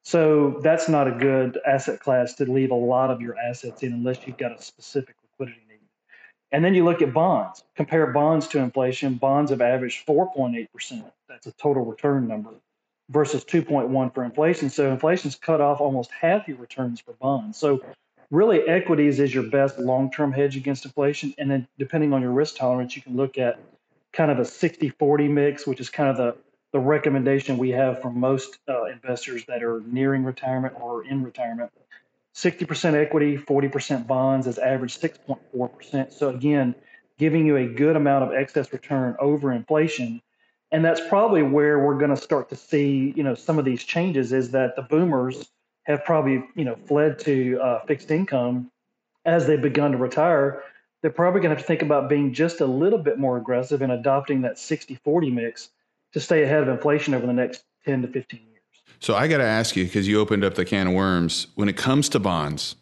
So 0.04 0.60
that's 0.64 0.88
not 0.88 1.08
a 1.08 1.12
good 1.12 1.60
asset 1.68 2.00
class 2.00 2.34
to 2.36 2.50
leave 2.50 2.72
a 2.72 2.76
lot 2.76 3.12
of 3.12 3.22
your 3.22 3.38
assets 3.38 3.84
in 3.84 3.92
unless 3.92 4.26
you've 4.26 4.38
got 4.38 4.58
a 4.58 4.62
specific 4.62 5.16
liquidity. 5.24 5.71
And 6.52 6.64
then 6.66 6.74
you 6.74 6.84
look 6.84 7.02
at 7.02 7.14
bonds, 7.14 7.64
compare 7.76 8.08
bonds 8.08 8.48
to 8.50 8.60
inflation. 8.60 9.16
Bonds 9.16 9.52
have 9.52 9.62
averaged 9.62 10.06
4.8%. 10.06 11.12
That's 11.30 11.48
a 11.48 11.52
total 11.54 11.86
return 11.86 12.28
number 12.28 12.52
versus 13.10 13.44
2.1 13.46 14.14
for 14.14 14.24
inflation. 14.24 14.70
So 14.70 14.92
inflation's 14.92 15.36
cut 15.36 15.62
off 15.62 15.80
almost 15.80 16.12
half 16.12 16.48
your 16.48 16.58
returns 16.58 17.00
for 17.00 17.14
bonds. 17.14 17.58
So 17.58 17.82
really 18.32 18.62
equities 18.68 19.20
is 19.20 19.34
your 19.34 19.44
best 19.44 19.80
long-term 19.80 20.34
hedge 20.34 20.58
against 20.58 20.86
inflation. 20.86 21.34
And 21.38 21.50
then 21.50 21.68
depending 21.78 22.14
on 22.14 22.22
your 22.22 22.32
risk 22.32 22.58
tolerance, 22.58 22.96
you 22.96 23.02
can 23.02 23.16
look 23.16 23.38
at 23.38 23.60
kind 24.12 24.30
of 24.30 24.40
a 24.40 24.44
60-40 24.44 25.30
mix, 25.30 25.66
which 25.66 25.80
is 25.80 25.90
kind 25.90 26.10
of 26.10 26.18
the 26.18 26.36
the 26.72 26.80
recommendation 26.80 27.58
we 27.58 27.70
have 27.70 28.02
from 28.02 28.20
most 28.20 28.60
uh, 28.70 28.86
investors 28.86 29.44
that 29.46 29.62
are 29.62 29.82
nearing 29.88 30.24
retirement 30.24 30.74
or 30.80 31.04
in 31.04 31.24
retirement 31.24 31.70
60% 32.36 32.94
equity 32.94 33.38
40% 33.38 34.08
bonds 34.08 34.48
is 34.48 34.58
average 34.58 34.98
6.4% 34.98 36.14
so 36.14 36.30
again 36.30 36.76
giving 37.18 37.46
you 37.46 37.58
a 37.58 37.68
good 37.68 37.96
amount 37.96 38.24
of 38.24 38.34
excess 38.34 38.72
return 38.72 39.16
over 39.20 39.52
inflation 39.52 40.22
and 40.72 40.86
that's 40.86 41.02
probably 41.10 41.44
where 41.44 41.80
we're 41.80 41.98
going 41.98 42.10
to 42.10 42.22
start 42.22 42.50
to 42.50 42.56
see 42.56 43.14
you 43.16 43.24
know 43.24 43.36
some 43.36 43.60
of 43.60 43.66
these 43.66 43.84
changes 43.84 44.32
is 44.32 44.52
that 44.52 44.76
the 44.76 44.82
boomers 44.84 45.52
have 45.84 46.06
probably 46.06 46.44
you 46.56 46.64
know 46.64 46.76
fled 46.88 47.20
to 47.20 47.60
uh, 47.62 47.86
fixed 47.86 48.12
income 48.12 48.72
as 49.26 49.46
they've 49.46 49.62
begun 49.62 49.92
to 49.92 49.98
retire 49.98 50.64
they're 51.02 51.12
probably 51.12 51.42
going 51.42 51.50
to 51.50 51.56
have 51.56 51.64
to 51.64 51.68
think 51.68 51.82
about 51.82 52.10
being 52.10 52.34
just 52.34 52.62
a 52.62 52.66
little 52.66 53.00
bit 53.00 53.18
more 53.18 53.38
aggressive 53.38 53.82
in 53.82 53.92
adopting 53.92 54.42
that 54.42 54.56
60-40 54.56 55.34
mix 55.34 55.70
to 56.14 56.20
stay 56.20 56.44
ahead 56.44 56.62
of 56.62 56.70
inflation 56.70 57.14
over 57.14 57.26
the 57.26 57.34
next 57.34 57.64
10 57.86 58.04
to 58.04 58.08
15 58.08 58.40
years. 58.40 58.51
So 59.02 59.16
I 59.16 59.28
got 59.28 59.40
to 59.40 59.44
ask 59.44 59.76
you 59.76 59.86
because 59.86 60.08
you 60.08 60.20
opened 60.20 60.44
up 60.44 60.54
the 60.54 60.64
can 60.64 60.88
of 60.88 60.94
worms 60.94 61.48
when 61.56 61.68
it 61.68 61.76
comes 61.76 62.08
to 62.10 62.20
bonds, 62.20 62.76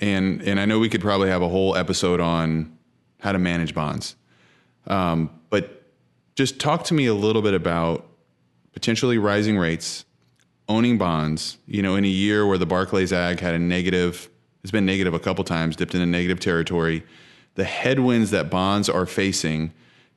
and 0.00 0.40
and 0.42 0.58
I 0.58 0.64
know 0.64 0.78
we 0.78 0.88
could 0.88 1.02
probably 1.02 1.28
have 1.28 1.42
a 1.42 1.48
whole 1.48 1.76
episode 1.76 2.20
on 2.20 2.76
how 3.20 3.32
to 3.32 3.38
manage 3.38 3.74
bonds, 3.74 4.16
um, 4.86 5.28
but 5.50 5.82
just 6.36 6.58
talk 6.58 6.84
to 6.84 6.94
me 6.94 7.04
a 7.04 7.14
little 7.14 7.42
bit 7.42 7.52
about 7.52 8.06
potentially 8.72 9.18
rising 9.18 9.58
rates, 9.58 10.06
owning 10.70 10.96
bonds. 10.96 11.58
You 11.66 11.82
know, 11.82 11.96
in 11.96 12.04
a 12.04 12.08
year 12.08 12.46
where 12.46 12.56
the 12.56 12.66
Barclays 12.66 13.12
Ag 13.12 13.38
had 13.38 13.54
a 13.54 13.58
negative, 13.58 14.30
it's 14.62 14.72
been 14.72 14.86
negative 14.86 15.12
a 15.12 15.20
couple 15.20 15.44
times, 15.44 15.76
dipped 15.76 15.94
into 15.94 16.06
negative 16.06 16.40
territory. 16.40 17.04
The 17.56 17.64
headwinds 17.64 18.30
that 18.30 18.48
bonds 18.48 18.88
are 18.88 19.04
facing, 19.04 19.74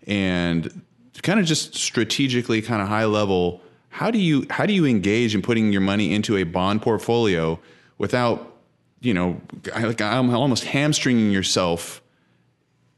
and 0.07 0.81
kind 1.23 1.41
of 1.41 1.45
just 1.45 1.75
strategically, 1.75 2.61
kind 2.61 2.81
of 2.81 2.87
high 2.87 3.03
level, 3.03 3.61
how 3.91 4.09
do 4.09 4.17
you 4.17 4.47
how 4.49 4.65
do 4.65 4.73
you 4.73 4.85
engage 4.85 5.35
in 5.35 5.41
putting 5.41 5.71
your 5.71 5.81
money 5.81 6.13
into 6.13 6.37
a 6.37 6.43
bond 6.43 6.81
portfolio 6.81 7.59
without, 7.97 8.55
you 9.01 9.13
know, 9.13 9.39
like 9.79 10.01
I'm 10.01 10.33
almost 10.33 10.63
hamstringing 10.63 11.31
yourself 11.31 12.01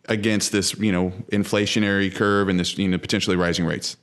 against 0.07 0.51
this, 0.51 0.77
you 0.77 0.91
know, 0.91 1.11
inflationary 1.31 2.13
curve 2.13 2.47
and 2.47 2.59
this, 2.59 2.77
you 2.77 2.87
know, 2.87 2.97
potentially 2.97 3.35
rising 3.35 3.65
rates? 3.65 3.97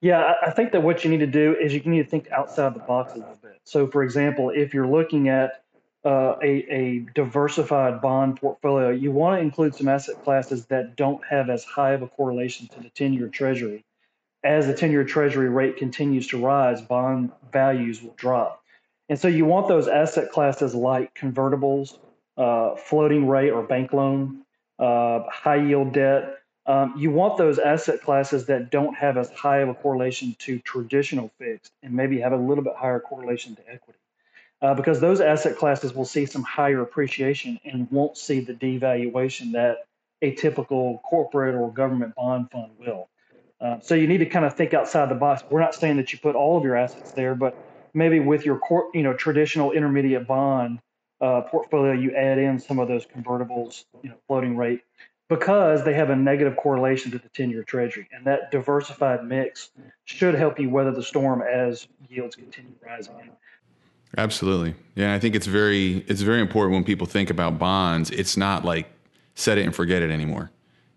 Yeah, 0.00 0.34
I 0.44 0.50
think 0.50 0.72
that 0.72 0.82
what 0.82 1.04
you 1.04 1.10
need 1.10 1.20
to 1.20 1.26
do 1.26 1.56
is 1.56 1.72
you 1.72 1.80
need 1.80 2.02
to 2.02 2.08
think 2.08 2.30
outside 2.30 2.74
the 2.74 2.80
box 2.80 3.14
a 3.14 3.18
little 3.18 3.38
bit. 3.40 3.60
So, 3.64 3.86
for 3.86 4.02
example, 4.02 4.50
if 4.50 4.74
you're 4.74 4.86
looking 4.86 5.28
at 5.28 5.62
uh, 6.04 6.34
a, 6.42 6.66
a 6.70 6.98
diversified 7.14 8.02
bond 8.02 8.38
portfolio, 8.38 8.90
you 8.90 9.12
want 9.12 9.38
to 9.38 9.42
include 9.42 9.74
some 9.74 9.88
asset 9.88 10.22
classes 10.22 10.66
that 10.66 10.96
don't 10.96 11.24
have 11.24 11.48
as 11.48 11.64
high 11.64 11.92
of 11.92 12.02
a 12.02 12.08
correlation 12.08 12.66
to 12.68 12.80
the 12.80 12.90
10 12.90 13.14
year 13.14 13.28
treasury. 13.28 13.84
As 14.44 14.66
the 14.66 14.74
10 14.74 14.92
year 14.92 15.04
treasury 15.04 15.48
rate 15.48 15.78
continues 15.78 16.28
to 16.28 16.44
rise, 16.44 16.82
bond 16.82 17.32
values 17.52 18.02
will 18.02 18.14
drop. 18.16 18.62
And 19.08 19.18
so 19.18 19.28
you 19.28 19.46
want 19.46 19.68
those 19.68 19.88
asset 19.88 20.32
classes 20.32 20.74
like 20.74 21.14
convertibles, 21.14 21.98
uh, 22.36 22.76
floating 22.76 23.28
rate 23.28 23.50
or 23.50 23.62
bank 23.62 23.92
loan, 23.92 24.42
uh, 24.78 25.22
high 25.30 25.56
yield 25.56 25.94
debt. 25.94 26.38
Um, 26.66 26.94
you 26.96 27.10
want 27.10 27.38
those 27.38 27.58
asset 27.58 28.02
classes 28.02 28.46
that 28.46 28.70
don't 28.70 28.94
have 28.96 29.18
as 29.18 29.30
high 29.30 29.58
of 29.58 29.70
a 29.70 29.74
correlation 29.74 30.36
to 30.40 30.58
traditional 30.60 31.30
fixed 31.38 31.72
and 31.82 31.94
maybe 31.94 32.20
have 32.20 32.32
a 32.32 32.36
little 32.36 32.64
bit 32.64 32.74
higher 32.76 33.00
correlation 33.00 33.56
to 33.56 33.62
equity 33.70 33.98
uh, 34.62 34.74
because 34.74 35.00
those 35.00 35.20
asset 35.20 35.56
classes 35.58 35.94
will 35.94 36.06
see 36.06 36.26
some 36.26 36.42
higher 36.42 36.80
appreciation 36.80 37.60
and 37.64 37.90
won't 37.90 38.16
see 38.16 38.40
the 38.40 38.54
devaluation 38.54 39.52
that 39.52 39.86
a 40.22 40.34
typical 40.34 41.00
corporate 41.04 41.54
or 41.54 41.70
government 41.72 42.14
bond 42.14 42.50
fund 42.50 42.72
will. 42.78 43.08
Uh, 43.64 43.80
so 43.80 43.94
you 43.94 44.06
need 44.06 44.18
to 44.18 44.26
kind 44.26 44.44
of 44.44 44.54
think 44.54 44.74
outside 44.74 45.08
the 45.08 45.14
box. 45.14 45.42
We're 45.48 45.60
not 45.60 45.74
saying 45.74 45.96
that 45.96 46.12
you 46.12 46.18
put 46.18 46.36
all 46.36 46.58
of 46.58 46.64
your 46.64 46.76
assets 46.76 47.12
there, 47.12 47.34
but 47.34 47.56
maybe 47.94 48.20
with 48.20 48.44
your 48.44 48.58
cor- 48.58 48.90
you 48.92 49.02
know 49.02 49.14
traditional 49.14 49.72
intermediate 49.72 50.26
bond 50.26 50.80
uh, 51.22 51.40
portfolio, 51.42 51.92
you 51.92 52.14
add 52.14 52.38
in 52.38 52.58
some 52.58 52.78
of 52.78 52.88
those 52.88 53.06
convertibles, 53.06 53.84
you 54.02 54.10
know, 54.10 54.16
floating 54.26 54.54
rate, 54.56 54.82
because 55.30 55.82
they 55.82 55.94
have 55.94 56.10
a 56.10 56.16
negative 56.16 56.56
correlation 56.56 57.10
to 57.12 57.18
the 57.18 57.28
10-year 57.30 57.62
Treasury, 57.62 58.06
and 58.12 58.26
that 58.26 58.50
diversified 58.50 59.24
mix 59.24 59.70
should 60.04 60.34
help 60.34 60.60
you 60.60 60.68
weather 60.68 60.90
the 60.90 61.02
storm 61.02 61.40
as 61.40 61.88
yields 62.10 62.36
continue 62.36 62.72
rising. 62.84 63.14
Absolutely. 64.18 64.74
Yeah, 64.94 65.14
I 65.14 65.18
think 65.18 65.34
it's 65.34 65.46
very 65.46 66.04
it's 66.06 66.20
very 66.20 66.42
important 66.42 66.74
when 66.74 66.84
people 66.84 67.06
think 67.06 67.30
about 67.30 67.58
bonds. 67.58 68.10
It's 68.10 68.36
not 68.36 68.62
like 68.62 68.88
set 69.34 69.56
it 69.56 69.64
and 69.64 69.74
forget 69.74 70.02
it 70.02 70.10
anymore. 70.10 70.50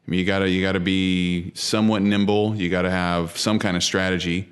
I 0.07 0.11
mean, 0.11 0.19
you 0.19 0.25
gotta 0.25 0.49
you 0.49 0.61
gotta 0.61 0.79
be 0.79 1.51
somewhat 1.53 2.01
nimble. 2.01 2.55
You 2.55 2.69
gotta 2.69 2.89
have 2.89 3.37
some 3.37 3.59
kind 3.59 3.75
of 3.75 3.83
strategy 3.83 4.49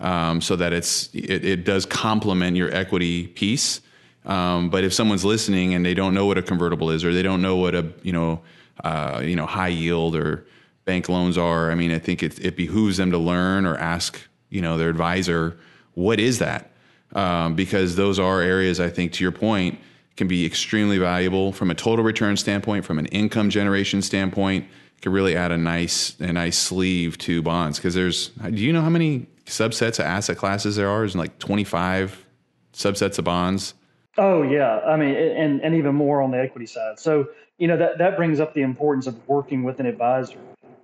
um, 0.00 0.40
so 0.40 0.56
that 0.56 0.72
it's 0.72 1.08
it, 1.14 1.44
it 1.44 1.64
does 1.64 1.86
complement 1.86 2.56
your 2.56 2.74
equity 2.74 3.28
piece. 3.28 3.80
Um, 4.24 4.68
but 4.70 4.82
if 4.82 4.92
someone's 4.92 5.24
listening 5.24 5.74
and 5.74 5.86
they 5.86 5.94
don't 5.94 6.12
know 6.12 6.26
what 6.26 6.38
a 6.38 6.42
convertible 6.42 6.90
is, 6.90 7.04
or 7.04 7.12
they 7.12 7.22
don't 7.22 7.40
know 7.40 7.56
what 7.56 7.76
a 7.76 7.86
you 8.02 8.12
know 8.12 8.40
uh, 8.82 9.22
you 9.22 9.36
know 9.36 9.46
high 9.46 9.68
yield 9.68 10.16
or 10.16 10.44
bank 10.84 11.08
loans 11.08 11.38
are, 11.38 11.70
I 11.70 11.76
mean, 11.76 11.92
I 11.92 11.98
think 12.00 12.22
it, 12.22 12.44
it 12.44 12.56
behooves 12.56 12.96
them 12.96 13.12
to 13.12 13.18
learn 13.18 13.64
or 13.64 13.76
ask 13.76 14.20
you 14.50 14.60
know 14.60 14.76
their 14.76 14.88
advisor 14.88 15.56
what 15.94 16.18
is 16.18 16.40
that 16.40 16.72
um, 17.14 17.54
because 17.54 17.96
those 17.96 18.18
are 18.18 18.40
areas 18.40 18.80
I 18.80 18.90
think, 18.90 19.12
to 19.12 19.24
your 19.24 19.32
point, 19.32 19.78
can 20.16 20.28
be 20.28 20.46
extremely 20.46 20.98
valuable 20.98 21.52
from 21.52 21.70
a 21.70 21.74
total 21.74 22.04
return 22.04 22.36
standpoint, 22.36 22.84
from 22.84 22.98
an 22.98 23.06
income 23.06 23.50
generation 23.50 24.02
standpoint. 24.02 24.66
Could 25.02 25.12
really 25.12 25.36
add 25.36 25.52
a 25.52 25.58
nice 25.58 26.18
a 26.20 26.32
nice 26.32 26.56
sleeve 26.56 27.18
to 27.18 27.42
bonds 27.42 27.78
because 27.78 27.94
there's. 27.94 28.28
Do 28.28 28.62
you 28.62 28.72
know 28.72 28.80
how 28.80 28.88
many 28.88 29.26
subsets 29.44 29.98
of 29.98 30.06
asset 30.06 30.38
classes 30.38 30.76
there 30.76 30.88
are? 30.88 31.04
Is 31.04 31.14
like 31.14 31.38
25 31.38 32.24
subsets 32.72 33.18
of 33.18 33.24
bonds. 33.24 33.74
Oh 34.18 34.42
yeah, 34.42 34.80
I 34.80 34.96
mean, 34.96 35.14
and 35.14 35.60
and 35.60 35.74
even 35.74 35.94
more 35.94 36.22
on 36.22 36.30
the 36.30 36.40
equity 36.40 36.66
side. 36.66 36.98
So 36.98 37.28
you 37.58 37.68
know 37.68 37.76
that 37.76 37.98
that 37.98 38.16
brings 38.16 38.40
up 38.40 38.54
the 38.54 38.62
importance 38.62 39.06
of 39.06 39.28
working 39.28 39.64
with 39.64 39.80
an 39.80 39.86
advisor. 39.86 40.38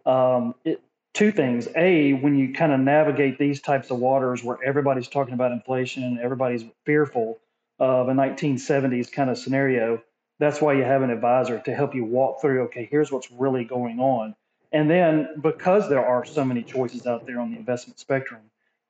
Um, 0.04 0.54
it, 0.64 0.82
two 1.14 1.32
things. 1.32 1.68
A, 1.76 2.12
when 2.14 2.36
you 2.36 2.52
kind 2.52 2.72
of 2.72 2.80
navigate 2.80 3.38
these 3.38 3.60
types 3.60 3.90
of 3.90 3.98
waters 3.98 4.44
where 4.44 4.58
everybody's 4.64 5.08
talking 5.08 5.34
about 5.34 5.52
inflation 5.52 6.18
everybody's 6.22 6.64
fearful 6.84 7.38
of 7.78 8.08
a 8.08 8.12
1970s 8.12 9.10
kind 9.10 9.30
of 9.30 9.38
scenario, 9.38 10.02
that's 10.38 10.60
why 10.60 10.72
you 10.72 10.82
have 10.82 11.02
an 11.02 11.10
advisor 11.10 11.60
to 11.60 11.74
help 11.74 11.94
you 11.94 12.04
walk 12.04 12.40
through, 12.40 12.62
okay, 12.64 12.88
here's 12.90 13.12
what's 13.12 13.30
really 13.30 13.64
going 13.64 14.00
on. 14.00 14.34
And 14.72 14.90
then 14.90 15.28
because 15.40 15.88
there 15.88 16.04
are 16.04 16.24
so 16.24 16.44
many 16.44 16.62
choices 16.62 17.06
out 17.06 17.26
there 17.26 17.38
on 17.38 17.52
the 17.52 17.58
investment 17.58 17.98
spectrum, 17.98 18.40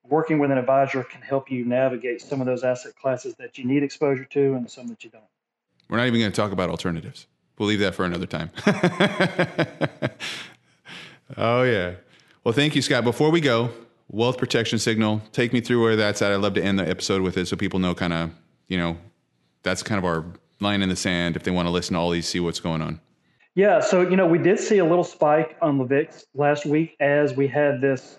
working 0.05 0.39
with 0.39 0.51
an 0.51 0.59
advisor 0.59 1.05
can 1.05 1.23
help 1.23 1.51
you 1.51 1.65
navigate 1.65 2.21
some 2.21 2.41
of 2.41 2.47
those 2.47 2.65
asset 2.65 2.95
classes 2.97 3.35
that 3.39 3.59
you 3.59 3.65
need 3.65 3.83
exposure 3.83 4.25
to 4.25 4.55
and 4.55 4.71
some 4.71 4.89
that 4.89 5.03
you 5.05 5.11
don't. 5.11 5.25
We're 5.89 5.97
not 5.99 6.07
even 6.07 6.21
going 6.21 6.33
to 6.33 6.37
talk 6.37 6.53
about 6.53 6.71
alternatives. 6.71 7.27
We'll 7.59 7.69
leave 7.69 7.81
that 7.81 7.95
for 7.95 8.05
another 8.05 8.27
time. 8.27 8.51
oh, 11.37 11.63
yeah. 11.63 11.95
Well, 12.45 12.55
thank 12.55 12.75
you, 12.75 12.83
Scott. 12.83 13.05
Before 13.05 13.31
we 13.31 13.41
go, 13.41 13.71
wealth 14.09 14.39
protection 14.39 14.79
signal. 14.79 15.23
Take 15.33 15.53
me 15.53 15.61
through 15.61 15.83
where 15.83 15.97
that's 15.97 16.23
at. 16.23 16.33
I'd 16.33 16.37
love 16.37 16.55
to 16.55 16.63
end 16.63 16.79
the 16.79 16.89
episode 16.89 17.23
with 17.23 17.37
it 17.37 17.47
so 17.47 17.57
people 17.57 17.79
know 17.79 17.95
kind 17.95 18.13
of, 18.13 18.31
you 18.73 18.79
know, 18.79 18.97
that's 19.63 19.83
kind 19.83 19.99
of 19.99 20.05
our 20.07 20.25
line 20.61 20.81
in 20.81 20.89
the 20.89 20.97
sand 20.97 21.37
if 21.37 21.43
they 21.43 21.51
want 21.51 21.67
to 21.67 21.71
listen 21.71 21.93
to 21.93 22.01
all 22.01 22.09
these, 22.09 22.27
see 22.27 22.41
what's 22.41 22.59
going 22.59 22.81
on. 22.81 22.99
Yeah. 23.55 23.81
So, 23.81 24.01
you 24.01 24.17
know, 24.17 24.27
we 24.27 24.39
did 24.39 24.59
see 24.59 24.79
a 24.79 24.85
little 24.85 25.05
spike 25.05 25.59
on 25.61 25.77
the 25.77 25.85
VIX 25.85 26.25
last 26.35 26.65
week 26.65 26.97
as 26.99 27.37
we 27.37 27.47
had 27.47 27.83
this 27.83 28.17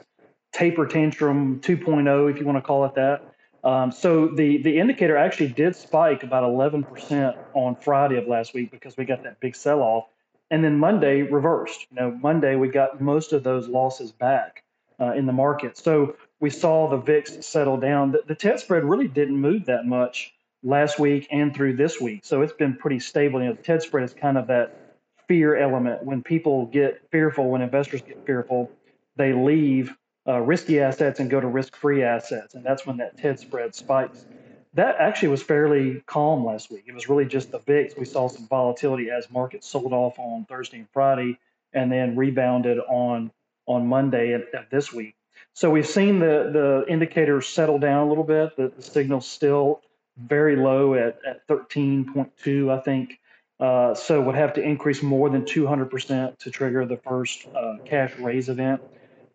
taper 0.52 0.86
tantrum 0.86 1.60
2.0, 1.62 2.30
if 2.32 2.40
you 2.40 2.46
want 2.46 2.58
to 2.58 2.62
call 2.62 2.86
it 2.86 2.94
that. 2.94 3.34
Um, 3.64 3.92
so 3.92 4.28
the 4.28 4.62
the 4.62 4.78
indicator 4.78 5.18
actually 5.18 5.48
did 5.48 5.76
spike 5.76 6.22
about 6.22 6.44
11% 6.44 7.36
on 7.54 7.76
Friday 7.78 8.18
of 8.18 8.28
last 8.28 8.54
week 8.54 8.70
because 8.70 8.96
we 8.96 9.06
got 9.06 9.24
that 9.24 9.40
big 9.40 9.56
sell 9.56 9.82
off 9.82 10.06
And 10.52 10.64
then 10.64 10.78
Monday 10.78 11.24
reversed. 11.24 11.88
You 11.90 11.96
know, 11.96 12.12
Monday 12.22 12.56
we 12.58 12.68
got 12.68 13.02
most 13.02 13.34
of 13.34 13.44
those 13.44 13.68
losses 13.68 14.12
back 14.12 14.64
uh, 15.00 15.14
in 15.14 15.26
the 15.26 15.34
market. 15.34 15.78
So 15.78 16.16
we 16.42 16.52
saw 16.52 16.90
the 16.90 16.98
VIX 16.98 17.44
settle 17.44 17.78
down. 17.78 18.12
The, 18.12 18.22
the 18.28 18.36
TED 18.36 18.60
spread 18.60 18.84
really 18.84 19.08
didn't 19.08 19.38
move 19.38 19.66
that 19.66 19.86
much 19.86 20.34
last 20.64 21.00
week 21.00 21.28
and 21.32 21.54
through 21.54 21.76
this 21.76 22.00
week. 22.00 22.22
So 22.24 22.42
it's 22.42 22.54
been 22.54 22.76
pretty 22.76 23.00
stable. 23.00 23.42
You 23.42 23.50
know, 23.50 23.54
the 23.54 23.62
TED 23.62 23.82
spread 23.82 24.04
is 24.04 24.14
kind 24.14 24.38
of 24.38 24.48
that 24.48 24.96
fear 25.28 25.56
element. 25.56 26.04
When 26.04 26.24
people 26.24 26.66
get 26.68 27.02
fearful, 27.12 27.50
when 27.50 27.62
investors 27.62 28.02
get 28.02 28.26
fearful, 28.26 28.72
they 29.16 29.34
leave 29.34 29.94
uh, 30.28 30.40
risky 30.40 30.80
assets 30.80 31.20
and 31.20 31.30
go 31.30 31.40
to 31.40 31.48
risk-free 31.48 32.04
assets, 32.04 32.56
and 32.56 32.66
that's 32.66 32.86
when 32.86 32.98
that 32.98 33.18
TED 33.18 33.40
spread 33.40 33.76
spikes. 33.76 34.26
That 34.74 34.96
actually 34.98 35.28
was 35.28 35.44
fairly 35.44 36.02
calm 36.08 36.46
last 36.46 36.72
week. 36.72 36.86
It 36.88 36.96
was 36.96 37.10
really 37.10 37.26
just 37.26 37.52
the 37.52 37.60
VIX. 37.60 37.96
We 37.98 38.06
saw 38.06 38.28
some 38.28 38.48
volatility 38.48 39.12
as 39.12 39.30
markets 39.30 39.68
sold 39.68 39.94
off 39.94 40.18
on 40.18 40.46
Thursday 40.46 40.80
and 40.80 40.88
Friday, 40.92 41.38
and 41.74 41.92
then 41.92 42.16
rebounded 42.16 42.80
on 42.80 43.32
on 43.66 43.88
Monday 43.88 44.34
of 44.34 44.44
this 44.72 44.92
week. 44.92 45.16
So 45.54 45.70
we've 45.70 45.88
seen 45.88 46.20
the 46.20 46.50
the 46.52 46.92
indicators 46.92 47.48
settle 47.48 47.78
down 47.78 48.08
a 48.08 48.10
little 48.10 48.24
bit. 48.24 48.56
The, 48.56 48.70
the 48.70 48.82
signal's 48.82 49.28
still 49.28 49.82
very 50.18 50.56
low 50.56 50.94
at, 50.96 51.20
at 51.26 51.48
13.2, 51.48 52.72
I 52.72 52.80
think. 52.82 53.20
Uh, 53.60 53.94
so 53.94 54.22
would 54.22 54.36
have 54.36 54.54
to 54.54 54.62
increase 54.62 55.02
more 55.02 55.30
than 55.30 55.44
200% 55.44 56.38
to 56.38 56.52
trigger 56.52 56.86
the 56.86 56.98
first 56.98 57.48
uh, 57.56 57.78
cash 57.86 58.14
raise 58.20 58.50
event. 58.50 58.82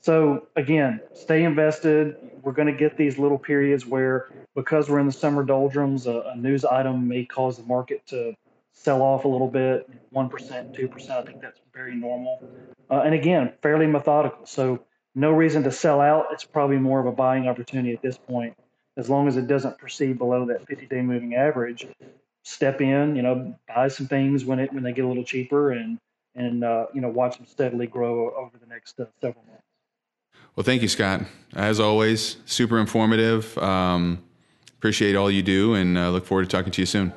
So 0.00 0.48
again, 0.56 1.00
stay 1.14 1.44
invested. 1.44 2.16
We're 2.42 2.52
going 2.52 2.66
to 2.66 2.78
get 2.78 2.96
these 2.96 3.18
little 3.18 3.38
periods 3.38 3.86
where, 3.86 4.28
because 4.54 4.88
we're 4.88 5.00
in 5.00 5.06
the 5.06 5.12
summer 5.12 5.44
doldrums, 5.44 6.06
a, 6.06 6.20
a 6.32 6.36
news 6.36 6.64
item 6.64 7.08
may 7.08 7.24
cause 7.24 7.56
the 7.56 7.64
market 7.64 8.06
to 8.08 8.34
sell 8.72 9.02
off 9.02 9.24
a 9.24 9.28
little 9.28 9.48
bit, 9.48 9.88
one 10.10 10.28
percent, 10.28 10.74
two 10.74 10.88
percent. 10.88 11.18
I 11.18 11.22
think 11.22 11.42
that's 11.42 11.60
very 11.72 11.94
normal. 11.94 12.48
Uh, 12.90 13.02
and 13.04 13.14
again, 13.14 13.52
fairly 13.60 13.86
methodical. 13.86 14.46
So 14.46 14.84
no 15.14 15.32
reason 15.32 15.64
to 15.64 15.72
sell 15.72 16.00
out. 16.00 16.26
It's 16.32 16.44
probably 16.44 16.76
more 16.76 17.00
of 17.00 17.06
a 17.06 17.12
buying 17.12 17.48
opportunity 17.48 17.92
at 17.92 18.02
this 18.02 18.16
point, 18.16 18.54
as 18.98 19.08
long 19.08 19.28
as 19.28 19.36
it 19.36 19.46
doesn't 19.46 19.78
proceed 19.78 20.18
below 20.18 20.44
that 20.44 20.66
50-day 20.66 21.00
moving 21.00 21.34
average. 21.36 21.86
Step 22.42 22.80
in, 22.80 23.16
you 23.16 23.22
know, 23.22 23.54
buy 23.68 23.88
some 23.88 24.06
things 24.06 24.44
when 24.44 24.58
it 24.58 24.72
when 24.72 24.82
they 24.82 24.92
get 24.92 25.04
a 25.04 25.08
little 25.08 25.24
cheaper, 25.24 25.72
and 25.72 25.98
and 26.34 26.64
uh, 26.64 26.86
you 26.94 27.00
know 27.00 27.08
watch 27.08 27.36
them 27.36 27.46
steadily 27.46 27.86
grow 27.86 28.30
over 28.34 28.56
the 28.58 28.66
next 28.66 28.98
uh, 29.00 29.04
several 29.20 29.44
months. 29.46 29.62
Well, 30.56 30.64
thank 30.64 30.82
you, 30.82 30.88
Scott. 30.88 31.22
As 31.54 31.78
always, 31.78 32.38
super 32.46 32.78
informative. 32.78 33.56
Um, 33.58 34.24
appreciate 34.78 35.14
all 35.14 35.30
you 35.30 35.42
do, 35.42 35.74
and 35.74 35.98
uh, 35.98 36.10
look 36.10 36.24
forward 36.24 36.44
to 36.44 36.48
talking 36.48 36.72
to 36.72 36.82
you 36.82 36.86
soon. 36.86 37.12